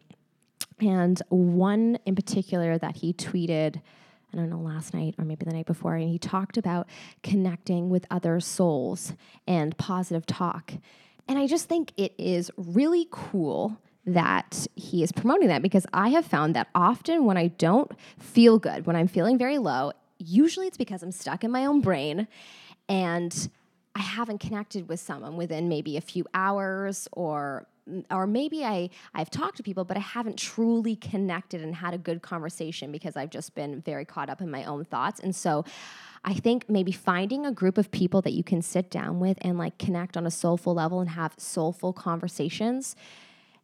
and 0.79 1.21
one 1.29 1.97
in 2.05 2.15
particular 2.15 2.77
that 2.77 2.97
he 2.97 3.13
tweeted, 3.13 3.77
I 4.33 4.37
don't 4.37 4.49
know, 4.49 4.59
last 4.59 4.93
night 4.93 5.15
or 5.17 5.25
maybe 5.25 5.45
the 5.45 5.53
night 5.53 5.65
before, 5.65 5.95
and 5.95 6.09
he 6.09 6.19
talked 6.19 6.57
about 6.57 6.87
connecting 7.23 7.89
with 7.89 8.05
other 8.11 8.39
souls 8.39 9.13
and 9.47 9.77
positive 9.77 10.25
talk. 10.25 10.73
And 11.27 11.39
I 11.39 11.47
just 11.47 11.67
think 11.67 11.91
it 11.97 12.13
is 12.17 12.51
really 12.57 13.07
cool 13.09 13.79
that 14.05 14.67
he 14.75 15.01
is 15.01 15.11
promoting 15.11 15.47
that 15.47 15.61
because 15.61 15.85
I 15.91 16.09
have 16.09 16.25
found 16.25 16.55
that 16.55 16.67
often 16.75 17.25
when 17.25 17.37
I 17.37 17.47
don't 17.47 17.91
feel 18.19 18.59
good, 18.59 18.85
when 18.85 18.95
I'm 18.95 19.07
feeling 19.07 19.37
very 19.37 19.57
low, 19.57 19.93
usually 20.19 20.67
it's 20.67 20.77
because 20.77 21.01
I'm 21.01 21.11
stuck 21.11 21.43
in 21.43 21.51
my 21.51 21.65
own 21.65 21.81
brain 21.81 22.27
and 22.87 23.49
I 23.95 24.01
haven't 24.01 24.39
connected 24.39 24.87
with 24.87 24.99
someone 24.99 25.37
within 25.37 25.69
maybe 25.69 25.97
a 25.97 26.01
few 26.01 26.25
hours 26.33 27.07
or 27.13 27.67
or 28.09 28.25
maybe 28.25 28.65
I 28.65 28.89
I've 29.13 29.29
talked 29.29 29.57
to 29.57 29.63
people 29.63 29.85
but 29.85 29.95
I 29.95 29.99
haven't 29.99 30.37
truly 30.37 30.95
connected 30.95 31.61
and 31.61 31.75
had 31.75 31.93
a 31.93 31.99
good 31.99 32.21
conversation 32.21 32.91
because 32.91 33.15
I've 33.15 33.29
just 33.29 33.53
been 33.53 33.81
very 33.81 34.05
caught 34.05 34.29
up 34.29 34.41
in 34.41 34.49
my 34.49 34.65
own 34.65 34.85
thoughts. 34.85 35.19
And 35.19 35.35
so 35.35 35.65
I 36.25 36.33
think 36.33 36.67
maybe 36.67 36.91
finding 36.91 37.45
a 37.45 37.51
group 37.51 37.77
of 37.77 37.91
people 37.91 38.21
that 38.23 38.33
you 38.33 38.43
can 38.43 38.63
sit 38.63 38.89
down 38.89 39.19
with 39.19 39.37
and 39.41 39.59
like 39.59 39.77
connect 39.77 40.17
on 40.17 40.25
a 40.25 40.31
soulful 40.31 40.73
level 40.73 40.99
and 40.99 41.11
have 41.11 41.35
soulful 41.37 41.93
conversations 41.93 42.95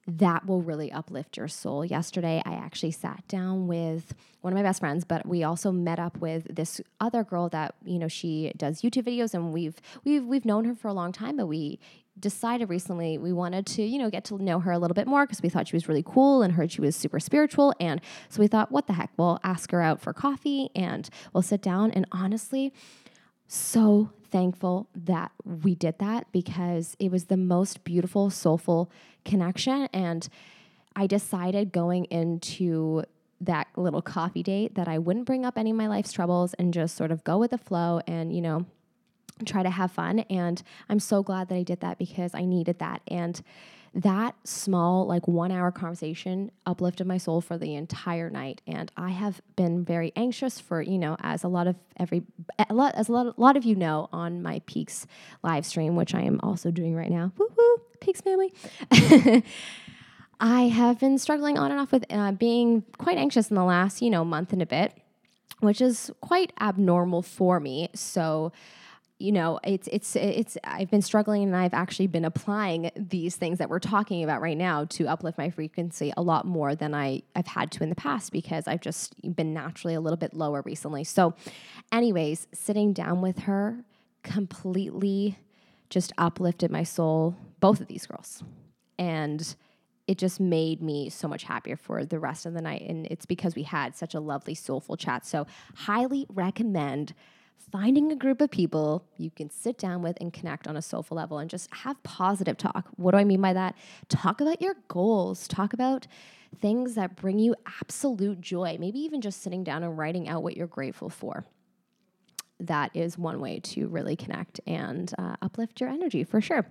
that 0.07 0.45
will 0.45 0.61
really 0.61 0.91
uplift 0.91 1.37
your 1.37 1.47
soul. 1.47 1.83
Yesterday, 1.85 2.41
I 2.45 2.53
actually 2.53 2.91
sat 2.91 3.27
down 3.27 3.67
with 3.67 4.13
one 4.41 4.53
of 4.53 4.57
my 4.57 4.63
best 4.63 4.79
friends, 4.79 5.05
but 5.05 5.25
we 5.27 5.43
also 5.43 5.71
met 5.71 5.99
up 5.99 6.17
with 6.17 6.55
this 6.55 6.81
other 6.99 7.23
girl 7.23 7.49
that 7.49 7.75
you 7.83 7.99
know 7.99 8.07
she 8.07 8.51
does 8.57 8.81
YouTube 8.81 9.05
videos, 9.05 9.33
and 9.33 9.51
we've 9.51 9.75
we've 10.03 10.25
we've 10.25 10.45
known 10.45 10.65
her 10.65 10.75
for 10.75 10.87
a 10.87 10.93
long 10.93 11.11
time, 11.11 11.37
but 11.37 11.47
we 11.47 11.79
decided 12.19 12.69
recently 12.69 13.17
we 13.17 13.33
wanted 13.33 13.65
to 13.65 13.83
you 13.83 13.97
know 13.97 14.09
get 14.09 14.23
to 14.25 14.37
know 14.37 14.59
her 14.59 14.71
a 14.71 14.77
little 14.77 14.93
bit 14.93 15.07
more 15.07 15.25
because 15.25 15.41
we 15.41 15.49
thought 15.49 15.67
she 15.67 15.75
was 15.75 15.87
really 15.87 16.03
cool 16.05 16.43
and 16.43 16.53
heard 16.53 16.71
she 16.71 16.81
was 16.81 16.95
super 16.95 17.19
spiritual. 17.19 17.73
And 17.79 18.01
so 18.29 18.41
we 18.41 18.47
thought 18.47 18.71
what 18.71 18.87
the 18.87 18.93
heck? 18.93 19.11
We'll 19.17 19.39
ask 19.43 19.71
her 19.71 19.81
out 19.81 20.01
for 20.01 20.13
coffee 20.13 20.69
and 20.75 21.09
we'll 21.33 21.41
sit 21.41 21.61
down. 21.61 21.91
And 21.91 22.05
honestly 22.11 22.73
so 23.53 24.09
thankful 24.29 24.87
that 24.95 25.31
we 25.43 25.75
did 25.75 25.99
that 25.99 26.25
because 26.31 26.95
it 26.99 27.11
was 27.11 27.25
the 27.25 27.35
most 27.35 27.83
beautiful, 27.83 28.29
soulful 28.29 28.89
connection. 29.25 29.89
And 29.91 30.27
I 30.95 31.05
decided 31.05 31.73
going 31.73 32.05
into 32.05 33.03
that 33.41 33.67
little 33.75 34.01
coffee 34.01 34.41
date 34.41 34.75
that 34.75 34.87
I 34.87 34.99
wouldn't 34.99 35.25
bring 35.25 35.45
up 35.45 35.57
any 35.57 35.71
of 35.71 35.75
my 35.75 35.87
life's 35.87 36.13
troubles 36.13 36.53
and 36.53 36.73
just 36.73 36.95
sort 36.95 37.11
of 37.11 37.25
go 37.25 37.37
with 37.37 37.51
the 37.51 37.57
flow 37.57 37.99
and, 38.07 38.33
you 38.33 38.39
know, 38.39 38.65
try 39.45 39.63
to 39.63 39.69
have 39.69 39.91
fun. 39.91 40.19
And 40.29 40.61
I'm 40.89 40.99
so 40.99 41.23
glad 41.23 41.49
that 41.49 41.55
I 41.55 41.63
did 41.63 41.81
that 41.81 41.97
because 41.97 42.33
I 42.33 42.45
needed 42.45 42.79
that. 42.79 43.01
And 43.07 43.41
that 43.93 44.35
small, 44.45 45.05
like 45.05 45.27
one 45.27 45.51
hour 45.51 45.69
conversation 45.69 46.49
uplifted 46.65 47.05
my 47.05 47.17
soul 47.17 47.41
for 47.41 47.57
the 47.57 47.75
entire 47.75 48.29
night. 48.29 48.61
And 48.65 48.89
I 48.95 49.09
have 49.09 49.41
been 49.57 49.83
very 49.83 50.13
anxious 50.15 50.59
for, 50.59 50.81
you 50.81 50.97
know, 50.97 51.17
as 51.19 51.43
a 51.43 51.49
lot 51.49 51.67
of 51.67 51.75
every, 51.97 52.23
a 52.69 52.73
lot, 52.73 52.95
as 52.95 53.09
a 53.09 53.11
lot, 53.11 53.35
a 53.37 53.41
lot 53.41 53.57
of 53.57 53.65
you 53.65 53.75
know 53.75 54.07
on 54.13 54.41
my 54.41 54.61
Peaks 54.65 55.07
live 55.43 55.65
stream, 55.65 55.95
which 55.97 56.15
I 56.15 56.21
am 56.21 56.39
also 56.41 56.71
doing 56.71 56.95
right 56.95 57.11
now. 57.11 57.33
Woo 57.37 57.47
woo, 57.57 57.81
Peaks 57.99 58.21
family. 58.21 58.53
I 60.39 60.69
have 60.69 60.99
been 60.99 61.17
struggling 61.19 61.59
on 61.59 61.69
and 61.69 61.79
off 61.79 61.91
with 61.91 62.05
uh, 62.09 62.31
being 62.31 62.83
quite 62.97 63.17
anxious 63.17 63.49
in 63.49 63.55
the 63.55 63.63
last, 63.63 64.01
you 64.01 64.09
know, 64.09 64.25
month 64.25 64.53
and 64.53 64.61
a 64.61 64.65
bit, 64.65 64.93
which 65.59 65.81
is 65.81 66.09
quite 66.21 66.51
abnormal 66.59 67.21
for 67.21 67.59
me. 67.59 67.89
So, 67.93 68.51
you 69.21 69.31
know, 69.31 69.59
it's 69.63 69.87
it's 69.91 70.15
it's 70.15 70.57
I've 70.63 70.89
been 70.89 71.01
struggling 71.01 71.43
and 71.43 71.55
I've 71.55 71.73
actually 71.73 72.07
been 72.07 72.25
applying 72.25 72.91
these 72.95 73.35
things 73.35 73.59
that 73.59 73.69
we're 73.69 73.79
talking 73.79 74.23
about 74.23 74.41
right 74.41 74.57
now 74.57 74.85
to 74.85 75.07
uplift 75.07 75.37
my 75.37 75.49
frequency 75.49 76.11
a 76.17 76.21
lot 76.21 76.45
more 76.45 76.75
than 76.75 76.93
I 76.93 77.21
I've 77.35 77.47
had 77.47 77.71
to 77.73 77.83
in 77.83 77.89
the 77.89 77.95
past 77.95 78.31
because 78.31 78.67
I've 78.67 78.81
just 78.81 79.15
been 79.35 79.53
naturally 79.53 79.93
a 79.93 80.01
little 80.01 80.17
bit 80.17 80.33
lower 80.33 80.61
recently. 80.65 81.03
So 81.03 81.35
anyways, 81.91 82.47
sitting 82.53 82.93
down 82.93 83.21
with 83.21 83.39
her 83.39 83.83
completely 84.23 85.37
just 85.89 86.13
uplifted 86.17 86.71
my 86.71 86.83
soul, 86.83 87.35
both 87.59 87.81
of 87.81 87.87
these 87.87 88.05
girls. 88.05 88.43
And 88.97 89.55
it 90.07 90.17
just 90.17 90.39
made 90.39 90.81
me 90.81 91.09
so 91.09 91.27
much 91.27 91.43
happier 91.43 91.75
for 91.75 92.05
the 92.05 92.19
rest 92.19 92.45
of 92.45 92.53
the 92.53 92.61
night. 92.61 92.83
And 92.87 93.05
it's 93.07 93.25
because 93.25 93.55
we 93.55 93.63
had 93.63 93.95
such 93.95 94.13
a 94.13 94.19
lovely, 94.19 94.55
soulful 94.55 94.97
chat. 94.97 95.25
So, 95.25 95.45
highly 95.75 96.25
recommend 96.29 97.13
finding 97.71 98.11
a 98.11 98.15
group 98.15 98.41
of 98.41 98.51
people 98.51 99.05
you 99.17 99.31
can 99.31 99.49
sit 99.49 99.77
down 99.77 100.01
with 100.01 100.17
and 100.21 100.33
connect 100.33 100.67
on 100.67 100.77
a 100.77 100.81
soulful 100.81 101.17
level 101.17 101.39
and 101.39 101.49
just 101.49 101.73
have 101.73 102.01
positive 102.03 102.57
talk. 102.57 102.87
What 102.95 103.11
do 103.11 103.17
I 103.17 103.23
mean 103.23 103.41
by 103.41 103.53
that? 103.53 103.75
Talk 104.09 104.41
about 104.41 104.61
your 104.61 104.75
goals, 104.87 105.47
talk 105.47 105.73
about 105.73 106.07
things 106.59 106.95
that 106.95 107.15
bring 107.15 107.39
you 107.39 107.55
absolute 107.79 108.41
joy, 108.41 108.77
maybe 108.79 108.99
even 108.99 109.21
just 109.21 109.41
sitting 109.41 109.63
down 109.63 109.83
and 109.83 109.97
writing 109.97 110.27
out 110.27 110.43
what 110.43 110.57
you're 110.57 110.67
grateful 110.67 111.09
for. 111.09 111.45
That 112.59 112.91
is 112.93 113.17
one 113.17 113.39
way 113.39 113.59
to 113.59 113.87
really 113.87 114.15
connect 114.15 114.59
and 114.67 115.11
uh, 115.17 115.35
uplift 115.41 115.81
your 115.81 115.89
energy 115.89 116.23
for 116.23 116.41
sure. 116.41 116.67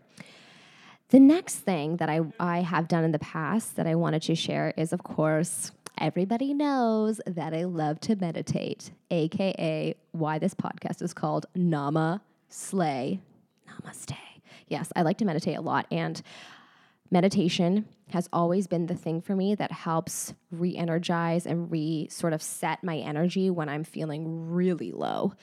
The 1.09 1.19
next 1.19 1.57
thing 1.57 1.97
that 1.97 2.09
I, 2.09 2.21
I 2.39 2.61
have 2.61 2.87
done 2.87 3.03
in 3.03 3.11
the 3.11 3.19
past 3.19 3.75
that 3.77 3.87
I 3.87 3.97
wanted 3.97 4.23
to 4.23 4.37
share 4.37 4.73
is, 4.77 4.93
of 4.93 5.03
course, 5.03 5.73
everybody 6.01 6.55
knows 6.55 7.21
that 7.27 7.53
I 7.53 7.65
love 7.65 8.01
to 8.01 8.17
meditate, 8.17 8.91
aka 9.11 9.95
why 10.13 10.39
this 10.39 10.55
podcast 10.55 11.03
is 11.03 11.13
called 11.13 11.47
Nama 11.55 12.23
Slay. 12.49 13.21
Namaste. 13.69 14.17
Yes, 14.67 14.91
I 14.97 15.03
like 15.03 15.19
to 15.19 15.25
meditate 15.25 15.59
a 15.59 15.61
lot. 15.61 15.87
And 15.91 16.21
meditation 17.11 17.87
has 18.09 18.29
always 18.33 18.67
been 18.67 18.87
the 18.87 18.95
thing 18.95 19.21
for 19.21 19.37
me 19.37 19.55
that 19.55 19.71
helps 19.71 20.33
re 20.51 20.75
energize 20.75 21.47
and 21.47 21.71
re 21.71 22.09
sort 22.11 22.33
of 22.33 22.43
set 22.43 22.83
my 22.83 22.97
energy 22.97 23.51
when 23.51 23.69
I'm 23.69 23.85
feeling 23.85 24.51
really 24.51 24.93
low. 24.93 25.35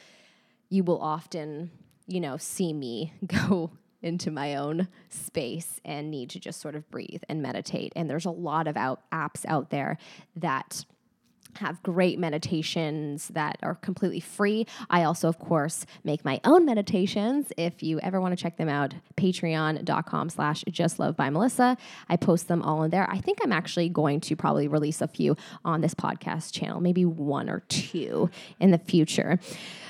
You 0.69 0.83
will 0.83 0.99
often, 0.99 1.71
you 2.07 2.19
know, 2.19 2.37
see 2.37 2.73
me 2.73 3.13
go 3.27 3.71
into 4.01 4.31
my 4.31 4.55
own 4.55 4.87
space 5.09 5.79
and 5.83 6.11
need 6.11 6.29
to 6.31 6.39
just 6.39 6.61
sort 6.61 6.75
of 6.75 6.89
breathe 6.89 7.23
and 7.29 7.41
meditate. 7.41 7.93
And 7.95 8.09
there's 8.09 8.25
a 8.25 8.31
lot 8.31 8.67
of 8.67 8.77
out 8.77 9.01
apps 9.11 9.45
out 9.47 9.69
there 9.69 9.97
that 10.35 10.85
have 11.55 11.81
great 11.83 12.19
meditations 12.19 13.29
that 13.29 13.57
are 13.63 13.75
completely 13.75 14.19
free. 14.19 14.65
I 14.89 15.03
also, 15.03 15.27
of 15.27 15.39
course, 15.39 15.85
make 16.03 16.23
my 16.23 16.39
own 16.43 16.65
meditations. 16.65 17.51
If 17.57 17.83
you 17.83 17.99
ever 17.99 18.21
want 18.21 18.37
to 18.37 18.41
check 18.41 18.57
them 18.57 18.69
out, 18.69 18.93
patreon.com 19.15 20.29
slash 20.29 20.63
just 20.69 20.99
love 20.99 21.15
by 21.15 21.29
Melissa. 21.29 21.77
I 22.09 22.17
post 22.17 22.47
them 22.47 22.61
all 22.61 22.83
in 22.83 22.91
there. 22.91 23.09
I 23.09 23.19
think 23.19 23.39
I'm 23.43 23.51
actually 23.51 23.89
going 23.89 24.19
to 24.21 24.35
probably 24.35 24.67
release 24.67 25.01
a 25.01 25.07
few 25.07 25.35
on 25.65 25.81
this 25.81 25.93
podcast 25.93 26.53
channel, 26.53 26.79
maybe 26.81 27.05
one 27.05 27.49
or 27.49 27.61
two 27.67 28.29
in 28.59 28.71
the 28.71 28.77
future. 28.77 29.39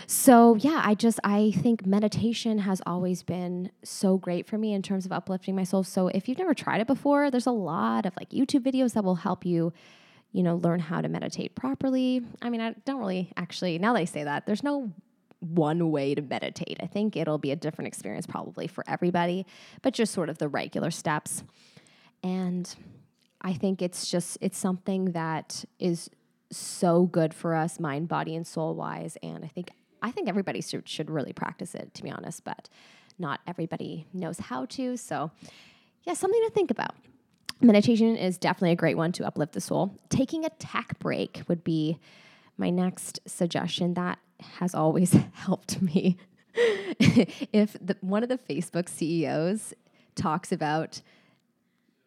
So, 0.10 0.56
yeah, 0.56 0.82
I 0.86 0.96
just, 0.96 1.20
I 1.26 1.52
think 1.52 1.86
meditation 1.86 2.60
has 2.60 2.82
always 2.86 3.24
been 3.24 3.72
so 3.84 4.18
great 4.18 4.48
for 4.48 4.58
me 4.58 4.74
in 4.74 4.82
terms 4.82 5.06
of 5.06 5.12
uplifting 5.12 5.54
myself. 5.54 5.86
So, 5.86 6.08
if 6.08 6.30
you've 6.30 6.38
never 6.38 6.54
tried 6.54 6.80
it 6.80 6.88
before, 6.88 7.30
there's 7.30 7.46
a 7.46 7.52
lot 7.52 8.06
of 8.06 8.14
like 8.16 8.30
YouTube 8.30 8.64
videos 8.64 8.94
that 8.94 9.04
will 9.04 9.16
help 9.16 9.46
you 9.46 9.74
you 10.32 10.44
know, 10.44 10.56
learn 10.56 10.80
how 10.80 11.02
to 11.02 11.08
meditate 11.08 11.56
properly. 11.56 12.22
I 12.42 12.50
mean, 12.50 12.62
I 12.62 12.76
don't 12.86 13.00
really 13.00 13.32
actually, 13.38 13.80
now 13.80 13.94
that 13.94 14.00
I 14.00 14.06
say 14.06 14.24
that, 14.24 14.46
there's 14.46 14.64
no 14.64 14.92
one 15.40 15.92
way 15.92 16.16
to 16.16 16.22
meditate. 16.22 16.78
I 16.82 16.88
think 16.88 17.16
it'll 17.16 17.38
be 17.38 17.52
a 17.52 17.56
different 17.56 17.88
experience 17.88 18.26
probably 18.26 18.68
for 18.68 18.84
everybody, 18.88 19.46
but 19.82 19.94
just 19.94 20.14
sort 20.14 20.30
of 20.30 20.38
the 20.38 20.48
regular 20.48 20.92
steps. 20.92 21.44
And 22.24 22.74
I 23.42 23.54
think 23.54 23.82
it's 23.82 24.10
just, 24.10 24.38
it's 24.42 24.58
something 24.58 25.12
that 25.12 25.64
is 25.80 26.10
so 26.52 27.06
good 27.06 27.34
for 27.34 27.56
us, 27.56 27.80
mind, 27.80 28.08
body, 28.08 28.36
and 28.36 28.48
soul 28.48 28.74
wise. 28.74 29.18
And 29.22 29.46
I 29.46 29.48
think, 29.48 29.70
I 30.02 30.12
think 30.12 30.28
everybody 30.28 30.62
should, 30.62 30.88
should 30.88 31.10
really 31.10 31.34
practice 31.34 31.76
it, 31.76 31.94
to 31.96 32.04
be 32.04 32.10
honest, 32.10 32.44
but 32.44 32.70
not 33.20 33.42
everybody 33.48 34.08
knows 34.14 34.40
how 34.40 34.66
to. 34.66 34.98
So, 34.98 35.32
yeah, 36.04 36.14
something 36.14 36.42
to 36.46 36.52
think 36.52 36.72
about. 36.72 36.96
Meditation 37.60 38.16
is 38.16 38.38
definitely 38.38 38.72
a 38.72 38.76
great 38.76 38.98
one 38.98 39.12
to 39.14 39.26
uplift 39.26 39.54
the 39.54 39.62
soul. 39.62 40.00
Taking 40.10 40.46
a 40.46 40.50
tech 40.60 41.00
break 41.00 41.42
would 41.48 41.64
be 41.64 42.00
my 42.58 42.70
next 42.70 43.20
suggestion. 43.26 43.96
That 43.96 44.20
has 44.60 44.76
always 44.76 45.12
helped 45.34 45.82
me. 45.82 46.18
if 46.56 47.76
the, 47.80 47.98
one 48.02 48.24
of 48.24 48.30
the 48.30 48.38
Facebook 48.38 48.90
CEOs 48.90 49.74
talks 50.16 50.52
about 50.52 51.02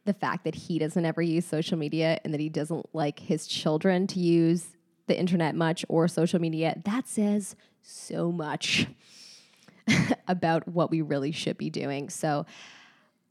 the 0.04 0.14
fact 0.14 0.44
that 0.44 0.54
he 0.54 0.78
doesn't 0.78 1.04
ever 1.04 1.22
use 1.22 1.44
social 1.44 1.76
media 1.76 2.18
and 2.24 2.32
that 2.32 2.40
he 2.40 2.48
doesn't 2.48 2.86
like 2.94 3.20
his 3.20 3.46
children 3.46 4.06
to 4.08 4.18
use 4.18 4.76
the 5.06 5.18
internet 5.18 5.54
much 5.54 5.84
or 5.88 6.08
social 6.08 6.40
media, 6.40 6.80
that 6.84 7.06
says 7.06 7.54
so 7.82 8.30
much 8.32 8.86
about 10.28 10.66
what 10.68 10.90
we 10.90 11.00
really 11.00 11.32
should 11.32 11.58
be 11.58 11.70
doing. 11.70 12.08
So, 12.08 12.46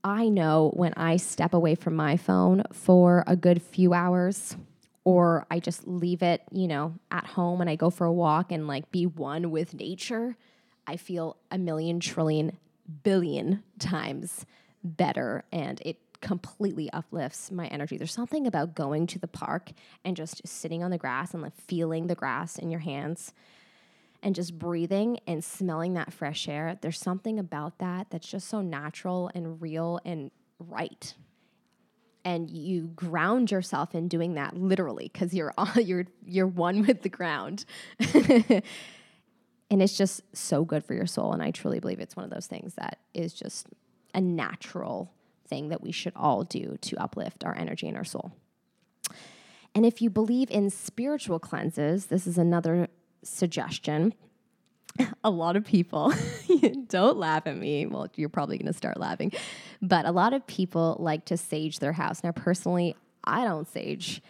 I 0.03 0.29
know 0.29 0.71
when 0.75 0.93
I 0.95 1.17
step 1.17 1.53
away 1.53 1.75
from 1.75 1.95
my 1.95 2.17
phone 2.17 2.63
for 2.71 3.23
a 3.27 3.35
good 3.35 3.61
few 3.61 3.93
hours 3.93 4.55
or 5.03 5.45
I 5.49 5.59
just 5.59 5.87
leave 5.87 6.21
it, 6.21 6.41
you 6.51 6.67
know, 6.67 6.95
at 7.11 7.25
home 7.25 7.61
and 7.61 7.69
I 7.69 7.75
go 7.75 7.89
for 7.89 8.05
a 8.05 8.13
walk 8.13 8.51
and 8.51 8.67
like 8.67 8.91
be 8.91 9.05
one 9.05 9.51
with 9.51 9.73
nature, 9.73 10.37
I 10.87 10.97
feel 10.97 11.37
a 11.51 11.57
million 11.57 11.99
trillion 11.99 12.57
billion 13.03 13.63
times 13.77 14.45
better 14.83 15.43
and 15.51 15.81
it 15.85 15.97
completely 16.21 16.91
uplifts 16.91 17.51
my 17.51 17.67
energy. 17.67 17.97
There's 17.97 18.13
something 18.13 18.47
about 18.47 18.75
going 18.75 19.07
to 19.07 19.19
the 19.19 19.27
park 19.27 19.71
and 20.03 20.15
just 20.15 20.45
sitting 20.47 20.83
on 20.83 20.91
the 20.91 20.97
grass 20.97 21.33
and 21.33 21.43
like 21.43 21.55
feeling 21.55 22.07
the 22.07 22.15
grass 22.15 22.57
in 22.57 22.71
your 22.71 22.81
hands 22.81 23.33
and 24.21 24.35
just 24.35 24.57
breathing 24.57 25.19
and 25.27 25.43
smelling 25.43 25.93
that 25.93 26.11
fresh 26.13 26.47
air, 26.47 26.77
there's 26.81 26.99
something 26.99 27.39
about 27.39 27.79
that 27.79 28.07
that's 28.09 28.27
just 28.27 28.47
so 28.47 28.61
natural 28.61 29.31
and 29.33 29.61
real 29.61 29.99
and 30.03 30.31
right. 30.59 31.13
And 32.25 32.49
you 32.49 32.87
ground 32.87 33.49
yourself 33.51 33.95
in 33.95 34.07
doing 34.07 34.33
that 34.33 34.57
literally 34.57 35.09
because 35.11 35.33
you're 35.33 35.53
all, 35.57 35.71
you're 35.79 36.05
you're 36.25 36.47
one 36.47 36.85
with 36.85 37.01
the 37.01 37.09
ground. 37.09 37.65
and 37.99 38.63
it's 39.69 39.97
just 39.97 40.21
so 40.35 40.65
good 40.65 40.83
for 40.83 40.93
your 40.93 41.07
soul. 41.07 41.31
And 41.33 41.41
I 41.41 41.51
truly 41.51 41.79
believe 41.79 41.99
it's 41.99 42.15
one 42.15 42.25
of 42.25 42.31
those 42.31 42.47
things 42.47 42.73
that 42.75 42.99
is 43.13 43.33
just 43.33 43.67
a 44.13 44.21
natural 44.21 45.13
thing 45.47 45.69
that 45.69 45.81
we 45.81 45.91
should 45.91 46.13
all 46.15 46.43
do 46.43 46.77
to 46.81 46.97
uplift 46.97 47.43
our 47.43 47.55
energy 47.55 47.87
and 47.87 47.97
our 47.97 48.03
soul. 48.03 48.33
And 49.75 49.85
if 49.85 50.01
you 50.01 50.09
believe 50.09 50.49
in 50.49 50.69
spiritual 50.69 51.39
cleanses, 51.39 52.07
this 52.07 52.25
is 52.25 52.37
another 52.37 52.87
suggestion. 53.23 54.13
A 55.23 55.29
lot 55.29 55.55
of 55.55 55.63
people, 55.63 56.11
don't 56.87 57.17
laugh 57.17 57.47
at 57.47 57.55
me. 57.55 57.85
Well, 57.85 58.07
you're 58.15 58.27
probably 58.27 58.57
going 58.57 58.67
to 58.67 58.77
start 58.77 58.99
laughing. 58.99 59.31
But 59.81 60.05
a 60.05 60.11
lot 60.11 60.33
of 60.33 60.45
people 60.47 60.97
like 60.99 61.25
to 61.25 61.37
sage 61.37 61.79
their 61.79 61.93
house. 61.93 62.23
Now, 62.23 62.31
personally, 62.31 62.95
I 63.23 63.45
don't 63.45 63.67
sage 63.67 64.21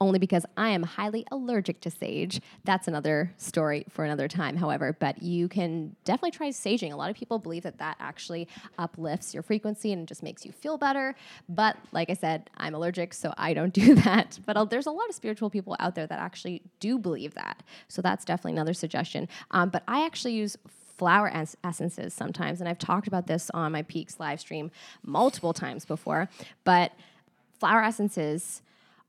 only 0.00 0.18
because 0.18 0.46
I 0.56 0.68
am 0.70 0.82
highly 0.82 1.26
allergic 1.30 1.80
to 1.82 1.90
sage. 1.90 2.40
That's 2.64 2.88
another 2.88 3.32
story 3.36 3.84
for 3.88 4.04
another 4.04 4.28
time, 4.28 4.56
however, 4.56 4.96
but 4.98 5.22
you 5.22 5.48
can 5.48 5.96
definitely 6.04 6.30
try 6.32 6.48
saging. 6.50 6.92
A 6.92 6.96
lot 6.96 7.10
of 7.10 7.16
people 7.16 7.38
believe 7.38 7.64
that 7.64 7.78
that 7.78 7.96
actually 8.00 8.48
uplifts 8.78 9.34
your 9.34 9.42
frequency 9.42 9.92
and 9.92 10.06
just 10.06 10.22
makes 10.22 10.44
you 10.44 10.52
feel 10.52 10.78
better. 10.78 11.14
But 11.48 11.76
like 11.92 12.10
I 12.10 12.14
said, 12.14 12.50
I'm 12.56 12.74
allergic, 12.74 13.12
so 13.14 13.34
I 13.36 13.54
don't 13.54 13.72
do 13.78 13.94
that. 13.96 14.38
But 14.46 14.56
I'll, 14.56 14.66
there's 14.66 14.86
a 14.86 14.90
lot 14.92 15.08
of 15.08 15.14
spiritual 15.14 15.50
people 15.50 15.76
out 15.80 15.94
there 15.94 16.06
that 16.06 16.18
actually 16.18 16.62
do 16.80 16.98
believe 16.98 17.34
that. 17.34 17.62
So 17.88 18.02
that's 18.02 18.24
definitely 18.24 18.52
another 18.52 18.74
suggestion. 18.74 19.28
Um, 19.50 19.70
but 19.70 19.82
I 19.88 20.04
actually 20.04 20.34
use 20.34 20.56
flower 20.96 21.30
es- 21.32 21.56
essences 21.62 22.12
sometimes, 22.12 22.60
and 22.60 22.68
I've 22.68 22.78
talked 22.78 23.06
about 23.06 23.26
this 23.26 23.50
on 23.54 23.72
my 23.72 23.82
Peaks 23.82 24.18
live 24.18 24.40
stream 24.40 24.70
multiple 25.04 25.52
times 25.52 25.84
before. 25.84 26.28
But 26.64 26.92
flower 27.58 27.82
essences 27.82 28.62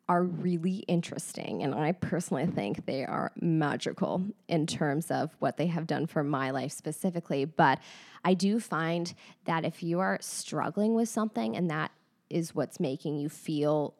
are 0.09 0.23
really 0.23 0.77
interesting. 0.87 1.61
And 1.61 1.75
I 1.75 1.91
personally 1.91 2.47
think 2.47 2.87
they 2.87 3.05
are 3.05 3.31
magical 3.39 4.23
in 4.47 4.65
terms 4.65 5.11
of 5.11 5.35
what 5.37 5.55
they 5.55 5.67
have 5.67 5.85
done 5.85 6.07
for 6.07 6.23
my 6.23 6.49
life 6.49 6.71
specifically. 6.71 7.45
But 7.45 7.79
I 8.25 8.33
do 8.33 8.59
find 8.59 9.13
that 9.45 9.63
if 9.63 9.83
you 9.83 9.99
are 9.99 10.17
struggling 10.19 10.95
with 10.95 11.09
something 11.09 11.55
and 11.55 11.69
that 11.69 11.91
is 12.27 12.55
what's 12.55 12.79
making 12.79 13.19
you 13.19 13.29
feel 13.29 13.93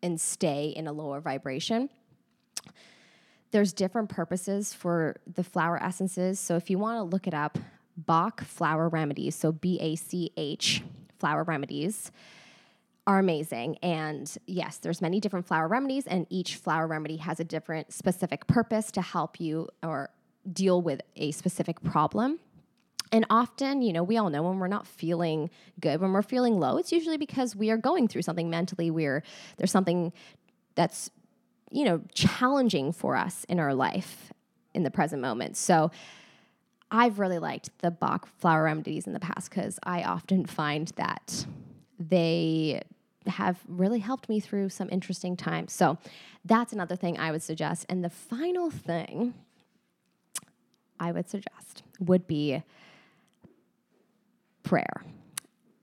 and 0.00 0.20
stay 0.20 0.68
in 0.68 0.86
a 0.86 0.92
lower 0.92 1.20
vibration, 1.20 1.90
there's 3.50 3.72
different 3.72 4.08
purposes 4.08 4.72
for 4.72 5.16
the 5.34 5.42
flower 5.42 5.82
essences. 5.82 6.38
So 6.38 6.54
if 6.54 6.70
you 6.70 6.78
want 6.78 6.98
to 6.98 7.02
look 7.02 7.26
it 7.26 7.34
up, 7.34 7.58
Bach 7.96 8.44
Flower 8.44 8.88
Remedies, 8.88 9.34
so 9.34 9.50
B 9.50 9.78
A 9.80 9.96
C 9.96 10.30
H 10.36 10.82
Flower 11.18 11.42
Remedies 11.42 12.12
are 13.06 13.18
amazing. 13.18 13.76
And 13.82 14.36
yes, 14.46 14.78
there's 14.78 15.00
many 15.00 15.20
different 15.20 15.46
flower 15.46 15.68
remedies 15.68 16.06
and 16.06 16.26
each 16.28 16.56
flower 16.56 16.86
remedy 16.86 17.16
has 17.18 17.38
a 17.38 17.44
different 17.44 17.92
specific 17.92 18.46
purpose 18.46 18.90
to 18.92 19.02
help 19.02 19.40
you 19.40 19.68
or 19.82 20.10
deal 20.52 20.82
with 20.82 21.00
a 21.16 21.30
specific 21.30 21.82
problem. 21.82 22.38
And 23.12 23.24
often, 23.30 23.82
you 23.82 23.92
know, 23.92 24.02
we 24.02 24.16
all 24.16 24.30
know 24.30 24.42
when 24.42 24.58
we're 24.58 24.66
not 24.66 24.86
feeling 24.86 25.50
good, 25.80 26.00
when 26.00 26.12
we're 26.12 26.22
feeling 26.22 26.58
low, 26.58 26.76
it's 26.76 26.90
usually 26.90 27.16
because 27.16 27.54
we 27.54 27.70
are 27.70 27.76
going 27.76 28.08
through 28.08 28.22
something 28.22 28.50
mentally. 28.50 28.90
We're 28.90 29.22
there's 29.56 29.70
something 29.70 30.12
that's, 30.74 31.10
you 31.70 31.84
know, 31.84 32.02
challenging 32.12 32.92
for 32.92 33.14
us 33.16 33.44
in 33.48 33.60
our 33.60 33.74
life 33.74 34.32
in 34.74 34.82
the 34.82 34.90
present 34.90 35.22
moment. 35.22 35.56
So 35.56 35.92
I've 36.90 37.20
really 37.20 37.38
liked 37.38 37.70
the 37.78 37.92
Bach 37.92 38.28
flower 38.38 38.64
remedies 38.64 39.06
in 39.06 39.12
the 39.12 39.20
past 39.20 39.50
because 39.50 39.78
I 39.84 40.02
often 40.02 40.44
find 40.44 40.88
that 40.96 41.46
they 41.98 42.82
have 43.28 43.58
really 43.68 43.98
helped 43.98 44.28
me 44.28 44.40
through 44.40 44.68
some 44.68 44.88
interesting 44.90 45.36
times. 45.36 45.72
So 45.72 45.98
that's 46.44 46.72
another 46.72 46.96
thing 46.96 47.18
I 47.18 47.30
would 47.30 47.42
suggest. 47.42 47.86
And 47.88 48.04
the 48.04 48.10
final 48.10 48.70
thing 48.70 49.34
I 50.98 51.12
would 51.12 51.28
suggest 51.28 51.82
would 51.98 52.26
be 52.26 52.62
prayer. 54.62 55.04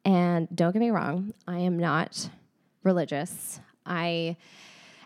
And 0.06 0.48
don't 0.54 0.74
get 0.74 0.80
me 0.80 0.90
wrong, 0.90 1.34
I 1.48 1.60
am 1.60 1.78
not 1.78 2.30
religious. 2.84 3.60
I 3.86 4.36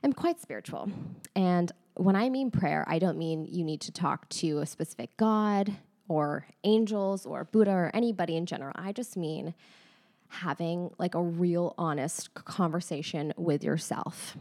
am 0.03 0.13
quite 0.13 0.41
spiritual. 0.41 0.89
And 1.35 1.71
when 1.95 2.15
I 2.15 2.29
mean 2.29 2.51
prayer, 2.51 2.85
I 2.87 2.99
don't 2.99 3.17
mean 3.17 3.45
you 3.45 3.63
need 3.63 3.81
to 3.81 3.91
talk 3.91 4.27
to 4.29 4.59
a 4.59 4.65
specific 4.65 5.15
God 5.17 5.75
or 6.07 6.47
angels 6.63 7.25
or 7.25 7.43
Buddha 7.43 7.71
or 7.71 7.91
anybody 7.93 8.35
in 8.35 8.45
general. 8.45 8.73
I 8.75 8.91
just 8.91 9.17
mean 9.17 9.53
having 10.29 10.91
like 10.97 11.15
a 11.15 11.21
real 11.21 11.73
honest 11.77 12.33
conversation 12.33 13.33
with 13.37 13.63
yourself. 13.63 14.37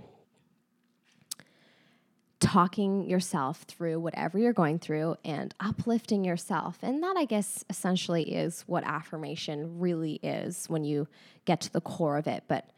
Talking 2.41 3.09
yourself 3.09 3.63
through 3.63 3.99
whatever 4.01 4.39
you're 4.39 4.53
going 4.53 4.79
through 4.79 5.17
and 5.25 5.55
uplifting 5.59 6.25
yourself. 6.25 6.79
And 6.83 7.03
that, 7.03 7.17
I 7.17 7.25
guess, 7.25 7.65
essentially 7.71 8.35
is 8.35 8.63
what 8.67 8.85
affirmation 8.85 9.79
really 9.79 10.21
is 10.23 10.67
when 10.69 10.85
you 10.85 11.09
get 11.45 11.61
to 11.63 11.73
the 11.73 11.81
core 11.81 12.19
of 12.19 12.27
it. 12.27 12.45
But 12.47 12.69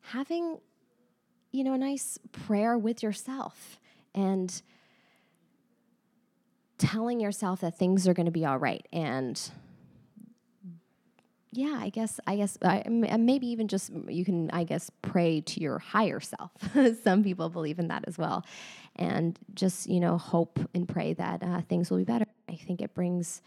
having, 0.00 0.58
you 1.52 1.62
know, 1.64 1.74
a 1.74 1.78
nice 1.78 2.18
prayer 2.32 2.78
with 2.78 3.02
yourself 3.02 3.78
and 4.14 4.62
telling 6.78 7.20
yourself 7.20 7.60
that 7.60 7.78
things 7.78 8.08
are 8.08 8.14
going 8.14 8.26
to 8.26 8.32
be 8.32 8.44
all 8.44 8.58
right 8.58 8.86
and 8.92 9.52
yeah, 11.54 11.78
I 11.78 11.90
guess 11.90 12.18
I 12.26 12.36
guess 12.36 12.56
I, 12.62 12.82
maybe 12.88 13.46
even 13.48 13.68
just 13.68 13.90
you 14.08 14.24
can 14.24 14.50
I 14.52 14.64
guess 14.64 14.90
pray 15.02 15.42
to 15.42 15.60
your 15.60 15.78
higher 15.78 16.18
self. 16.18 16.50
Some 17.04 17.22
people 17.22 17.50
believe 17.50 17.78
in 17.78 17.88
that 17.88 18.04
as 18.06 18.16
well, 18.16 18.46
and 18.96 19.38
just 19.52 19.86
you 19.86 20.00
know 20.00 20.16
hope 20.16 20.58
and 20.74 20.88
pray 20.88 21.12
that 21.12 21.42
uh, 21.42 21.60
things 21.60 21.90
will 21.90 21.98
be 21.98 22.04
better. 22.04 22.24
I 22.48 22.54
think 22.54 22.80
it 22.80 22.94
brings 22.94 23.42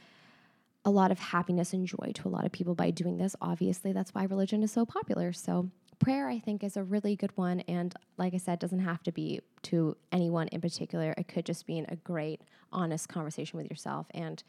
a 0.86 0.92
lot 0.92 1.12
of 1.12 1.18
happiness 1.18 1.74
and 1.74 1.88
joy 1.88 2.12
to 2.14 2.28
a 2.28 2.30
lot 2.30 2.46
of 2.46 2.52
people 2.52 2.76
by 2.76 2.92
doing 2.92 3.18
this. 3.18 3.36
Obviously, 3.42 3.92
that's 3.92 4.14
why 4.14 4.26
religion 4.26 4.62
is 4.62 4.72
so 4.72 4.86
popular. 4.86 5.34
So 5.34 5.72
prayer 5.98 6.30
I 6.30 6.38
think 6.38 6.64
is 6.64 6.78
a 6.78 6.84
really 6.84 7.16
good 7.16 7.36
one, 7.36 7.62
and 7.62 7.92
like 8.18 8.36
I 8.36 8.38
said, 8.38 8.60
doesn't 8.60 8.80
have 8.80 9.02
to 9.04 9.12
be 9.12 9.42
to 9.64 9.98
anyone 10.12 10.48
in 10.50 10.62
particular. 10.62 11.16
It 11.18 11.28
could 11.28 11.46
just 11.46 11.66
be 11.66 11.80
in 11.80 11.88
a 11.90 11.96
great, 11.96 12.42
honest 12.72 13.10
conversation 13.10 13.58
with 13.58 13.68
yourself, 13.68 14.06
and 14.14 14.44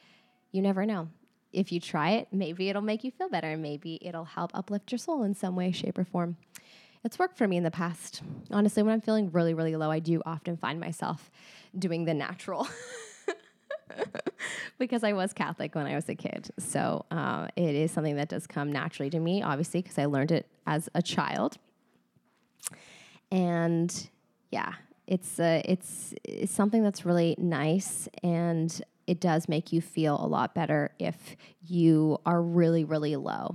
you 0.53 0.61
never 0.61 0.85
know 0.85 1.09
if 1.57 1.73
you 1.73 1.81
try 1.81 2.11
it, 2.11 2.29
maybe 2.31 2.69
it'll 2.69 2.83
make 2.83 3.03
you 3.03 3.11
feel 3.11 3.31
better. 3.31 3.57
Maybe 3.57 3.99
it'll 4.03 4.27
help 4.27 4.51
uplift 4.55 4.93
your 4.93 4.99
soul 4.99 5.23
in 5.23 5.35
some 5.35 5.57
way, 5.57 5.73
shape, 5.73 5.97
or 5.97 6.05
form. 6.05 6.37
It's 7.03 7.19
worked 7.19 7.39
for 7.39 7.49
me 7.49 7.57
in 7.57 7.63
the 7.63 7.71
past. 7.71 8.21
Honestly, 8.51 8.83
when 8.83 8.93
I'm 8.93 9.01
feeling 9.01 9.31
really, 9.33 9.55
really 9.55 9.75
low, 9.75 9.91
I 9.91 9.99
do 9.99 10.23
often 10.27 10.59
find 10.59 10.79
myself 10.79 11.31
doing 11.79 12.05
the 12.05 12.13
natural. 12.13 12.69
because 14.79 15.03
I 15.03 15.15
was 15.15 15.33
Catholic 15.33 15.75
when 15.75 15.87
I 15.87 15.95
was 15.95 16.07
a 16.11 16.15
kid. 16.15 16.51
So 16.59 17.07
uh, 17.11 17.49
it 17.57 17.75
is 17.75 17.91
something 17.91 18.17
that 18.17 18.29
does 18.29 18.47
come 18.47 18.71
naturally 18.71 19.09
to 19.11 19.19
me, 19.19 19.43
obviously, 19.43 19.81
because 19.81 19.99
I 19.99 20.05
learned 20.05 20.33
it 20.33 20.47
as 20.67 20.91
a 20.95 21.01
child. 21.01 21.57
And 23.31 24.11
yeah, 24.51 24.75
it's 25.07 25.41
uh, 25.41 25.63
it's 25.65 26.13
it's 26.23 26.53
something 26.53 26.83
that's 26.83 27.07
really 27.07 27.35
nice 27.39 28.09
and 28.23 28.83
it 29.07 29.21
does 29.21 29.49
make 29.49 29.73
you 29.73 29.81
feel 29.81 30.23
a 30.23 30.27
lot 30.27 30.55
better 30.55 30.91
if 30.99 31.37
you 31.67 32.19
are 32.27 32.43
really, 32.43 32.85
really 32.85 33.17
low. 33.17 33.55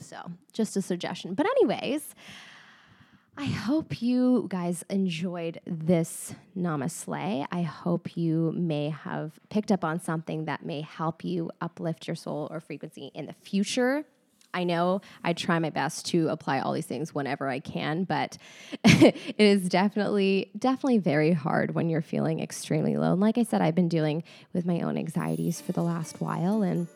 So, 0.00 0.16
just 0.52 0.76
a 0.76 0.82
suggestion. 0.82 1.34
But, 1.34 1.46
anyways, 1.46 2.14
I 3.36 3.44
hope 3.44 4.02
you 4.02 4.46
guys 4.48 4.84
enjoyed 4.90 5.60
this 5.64 6.34
NamaSLAY. 6.56 7.46
I 7.50 7.62
hope 7.62 8.16
you 8.16 8.52
may 8.56 8.90
have 8.90 9.38
picked 9.48 9.70
up 9.70 9.84
on 9.84 10.00
something 10.00 10.46
that 10.46 10.64
may 10.64 10.80
help 10.80 11.24
you 11.24 11.50
uplift 11.60 12.08
your 12.08 12.16
soul 12.16 12.48
or 12.50 12.58
frequency 12.58 13.12
in 13.14 13.26
the 13.26 13.32
future. 13.32 14.04
I 14.54 14.64
know 14.64 15.02
I 15.22 15.34
try 15.34 15.58
my 15.58 15.70
best 15.70 16.06
to 16.06 16.28
apply 16.28 16.60
all 16.60 16.72
these 16.72 16.86
things 16.86 17.14
whenever 17.14 17.48
I 17.48 17.60
can, 17.60 18.04
but 18.04 18.38
it 18.84 19.16
is 19.36 19.68
definitely, 19.68 20.50
definitely 20.58 20.98
very 20.98 21.32
hard 21.32 21.74
when 21.74 21.90
you're 21.90 22.02
feeling 22.02 22.40
extremely 22.40 22.96
low. 22.96 23.12
And 23.12 23.20
like 23.20 23.38
I 23.38 23.42
said, 23.42 23.60
I've 23.60 23.74
been 23.74 23.88
dealing 23.88 24.24
with 24.52 24.64
my 24.64 24.80
own 24.80 24.96
anxieties 24.96 25.60
for 25.60 25.72
the 25.72 25.82
last 25.82 26.20
while 26.20 26.62
and 26.62 26.88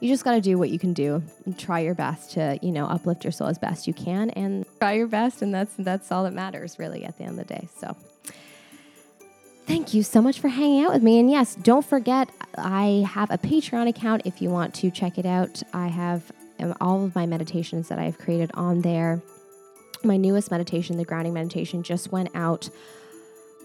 you 0.00 0.08
just 0.08 0.24
got 0.24 0.32
to 0.32 0.40
do 0.40 0.58
what 0.58 0.70
you 0.70 0.78
can 0.78 0.92
do. 0.92 1.22
And 1.44 1.58
try 1.58 1.80
your 1.80 1.94
best 1.94 2.32
to 2.32 2.58
you 2.62 2.72
know 2.72 2.86
uplift 2.86 3.24
your 3.24 3.32
soul 3.32 3.48
as 3.48 3.58
best 3.58 3.86
you 3.86 3.94
can 3.94 4.30
and 4.30 4.66
try 4.78 4.92
your 4.92 5.06
best 5.06 5.42
and 5.42 5.54
that's 5.54 5.74
that's 5.78 6.12
all 6.12 6.24
that 6.24 6.32
matters 6.32 6.78
really 6.78 7.04
at 7.04 7.16
the 7.18 7.24
end 7.24 7.38
of 7.38 7.48
the 7.48 7.54
day. 7.54 7.68
So 7.78 7.96
thank 9.66 9.94
you 9.94 10.02
so 10.02 10.20
much 10.20 10.40
for 10.40 10.48
hanging 10.48 10.84
out 10.84 10.92
with 10.92 11.02
me. 11.02 11.18
And 11.18 11.30
yes 11.30 11.54
don't 11.54 11.84
forget 11.84 12.28
i 12.56 13.06
have 13.08 13.30
a 13.30 13.38
patreon 13.38 13.88
account 13.88 14.22
if 14.24 14.42
you 14.42 14.50
want 14.50 14.74
to 14.74 14.90
check 14.90 15.18
it 15.18 15.26
out. 15.26 15.62
I 15.72 15.88
have 15.88 16.30
all 16.80 17.04
of 17.04 17.14
my 17.14 17.26
meditations 17.26 17.88
that 17.88 17.98
I've 17.98 18.18
created 18.18 18.50
on 18.54 18.82
there. 18.82 19.22
My 20.02 20.16
newest 20.16 20.50
meditation, 20.50 20.96
the 20.96 21.04
grounding 21.04 21.34
meditation, 21.34 21.82
just 21.82 22.10
went 22.10 22.30
out 22.34 22.70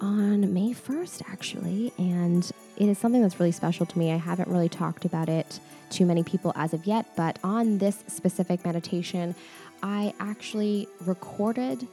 on 0.02 0.54
May 0.54 0.74
1st, 0.74 1.24
actually. 1.32 1.94
And 1.98 2.50
it 2.78 2.90
is 2.90 2.98
something 2.98 3.22
that's 3.22 3.40
really 3.40 3.52
special 3.52 3.86
to 3.86 3.98
me. 3.98 4.12
I 4.12 4.18
haven't 4.18 4.50
really 4.50 4.70
talked 4.70 5.06
about 5.06 5.30
it 5.30 5.60
to 5.92 6.06
many 6.06 6.24
people 6.24 6.52
as 6.56 6.74
of 6.74 6.86
yet, 6.86 7.16
but 7.16 7.40
on 7.44 7.78
this 7.78 8.04
specific 8.08 8.66
meditation, 8.66 9.36
I 9.82 10.14
actually 10.20 10.88
recorded 11.06 11.88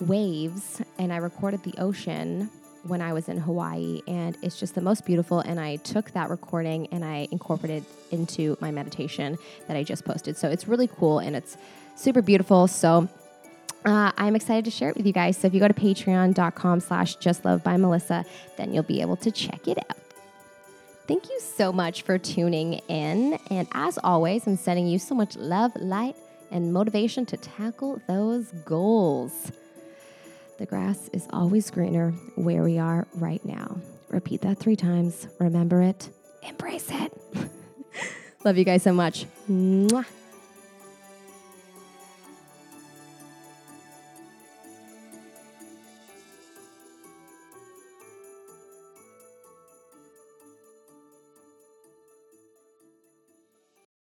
waves 0.00 0.80
and 0.98 1.12
I 1.12 1.16
recorded 1.18 1.62
the 1.64 1.74
ocean 1.78 2.50
when 2.84 3.00
I 3.00 3.12
was 3.12 3.28
in 3.28 3.38
Hawaii, 3.38 4.02
and 4.06 4.36
it's 4.42 4.58
just 4.58 4.74
the 4.74 4.80
most 4.80 5.04
beautiful. 5.04 5.40
And 5.40 5.60
I 5.60 5.76
took 5.76 6.10
that 6.12 6.30
recording 6.30 6.88
and 6.88 7.04
I 7.04 7.28
incorporated 7.30 7.84
into 8.10 8.56
my 8.60 8.70
meditation 8.70 9.38
that 9.68 9.76
I 9.76 9.82
just 9.82 10.04
posted. 10.04 10.36
So 10.36 10.48
it's 10.48 10.66
really 10.68 10.88
cool 10.88 11.18
and 11.18 11.36
it's 11.36 11.56
super 11.96 12.22
beautiful. 12.22 12.66
So 12.66 13.08
uh, 13.84 14.12
I'm 14.16 14.36
excited 14.36 14.64
to 14.66 14.70
share 14.70 14.90
it 14.90 14.96
with 14.96 15.06
you 15.06 15.12
guys. 15.12 15.36
So 15.36 15.46
if 15.46 15.54
you 15.54 15.60
go 15.60 15.68
to 15.68 15.74
patreon.com 15.74 16.80
slash 16.80 17.16
just 17.16 17.44
love 17.44 17.64
by 17.64 17.76
Melissa, 17.76 18.24
then 18.56 18.72
you'll 18.72 18.82
be 18.82 19.00
able 19.00 19.16
to 19.16 19.30
check 19.30 19.66
it 19.68 19.78
out. 19.78 19.96
Thank 21.08 21.28
you 21.28 21.40
so 21.40 21.72
much 21.72 22.02
for 22.02 22.16
tuning 22.16 22.74
in. 22.88 23.38
And 23.50 23.66
as 23.72 23.98
always, 24.02 24.46
I'm 24.46 24.56
sending 24.56 24.86
you 24.86 24.98
so 24.98 25.14
much 25.14 25.36
love, 25.36 25.72
light, 25.76 26.16
and 26.50 26.72
motivation 26.72 27.26
to 27.26 27.36
tackle 27.36 28.00
those 28.06 28.52
goals. 28.64 29.50
The 30.62 30.66
grass 30.66 31.10
is 31.12 31.26
always 31.32 31.72
greener 31.72 32.12
where 32.36 32.62
we 32.62 32.78
are 32.78 33.08
right 33.14 33.44
now. 33.44 33.78
Repeat 34.10 34.42
that 34.42 34.58
three 34.58 34.76
times. 34.76 35.26
Remember 35.40 35.82
it. 35.82 36.08
Embrace 36.40 36.88
it. 36.88 37.12
Love 38.44 38.56
you 38.56 38.64
guys 38.64 38.84
so 38.84 38.92
much. 38.92 39.26
Mwah. 39.50 40.06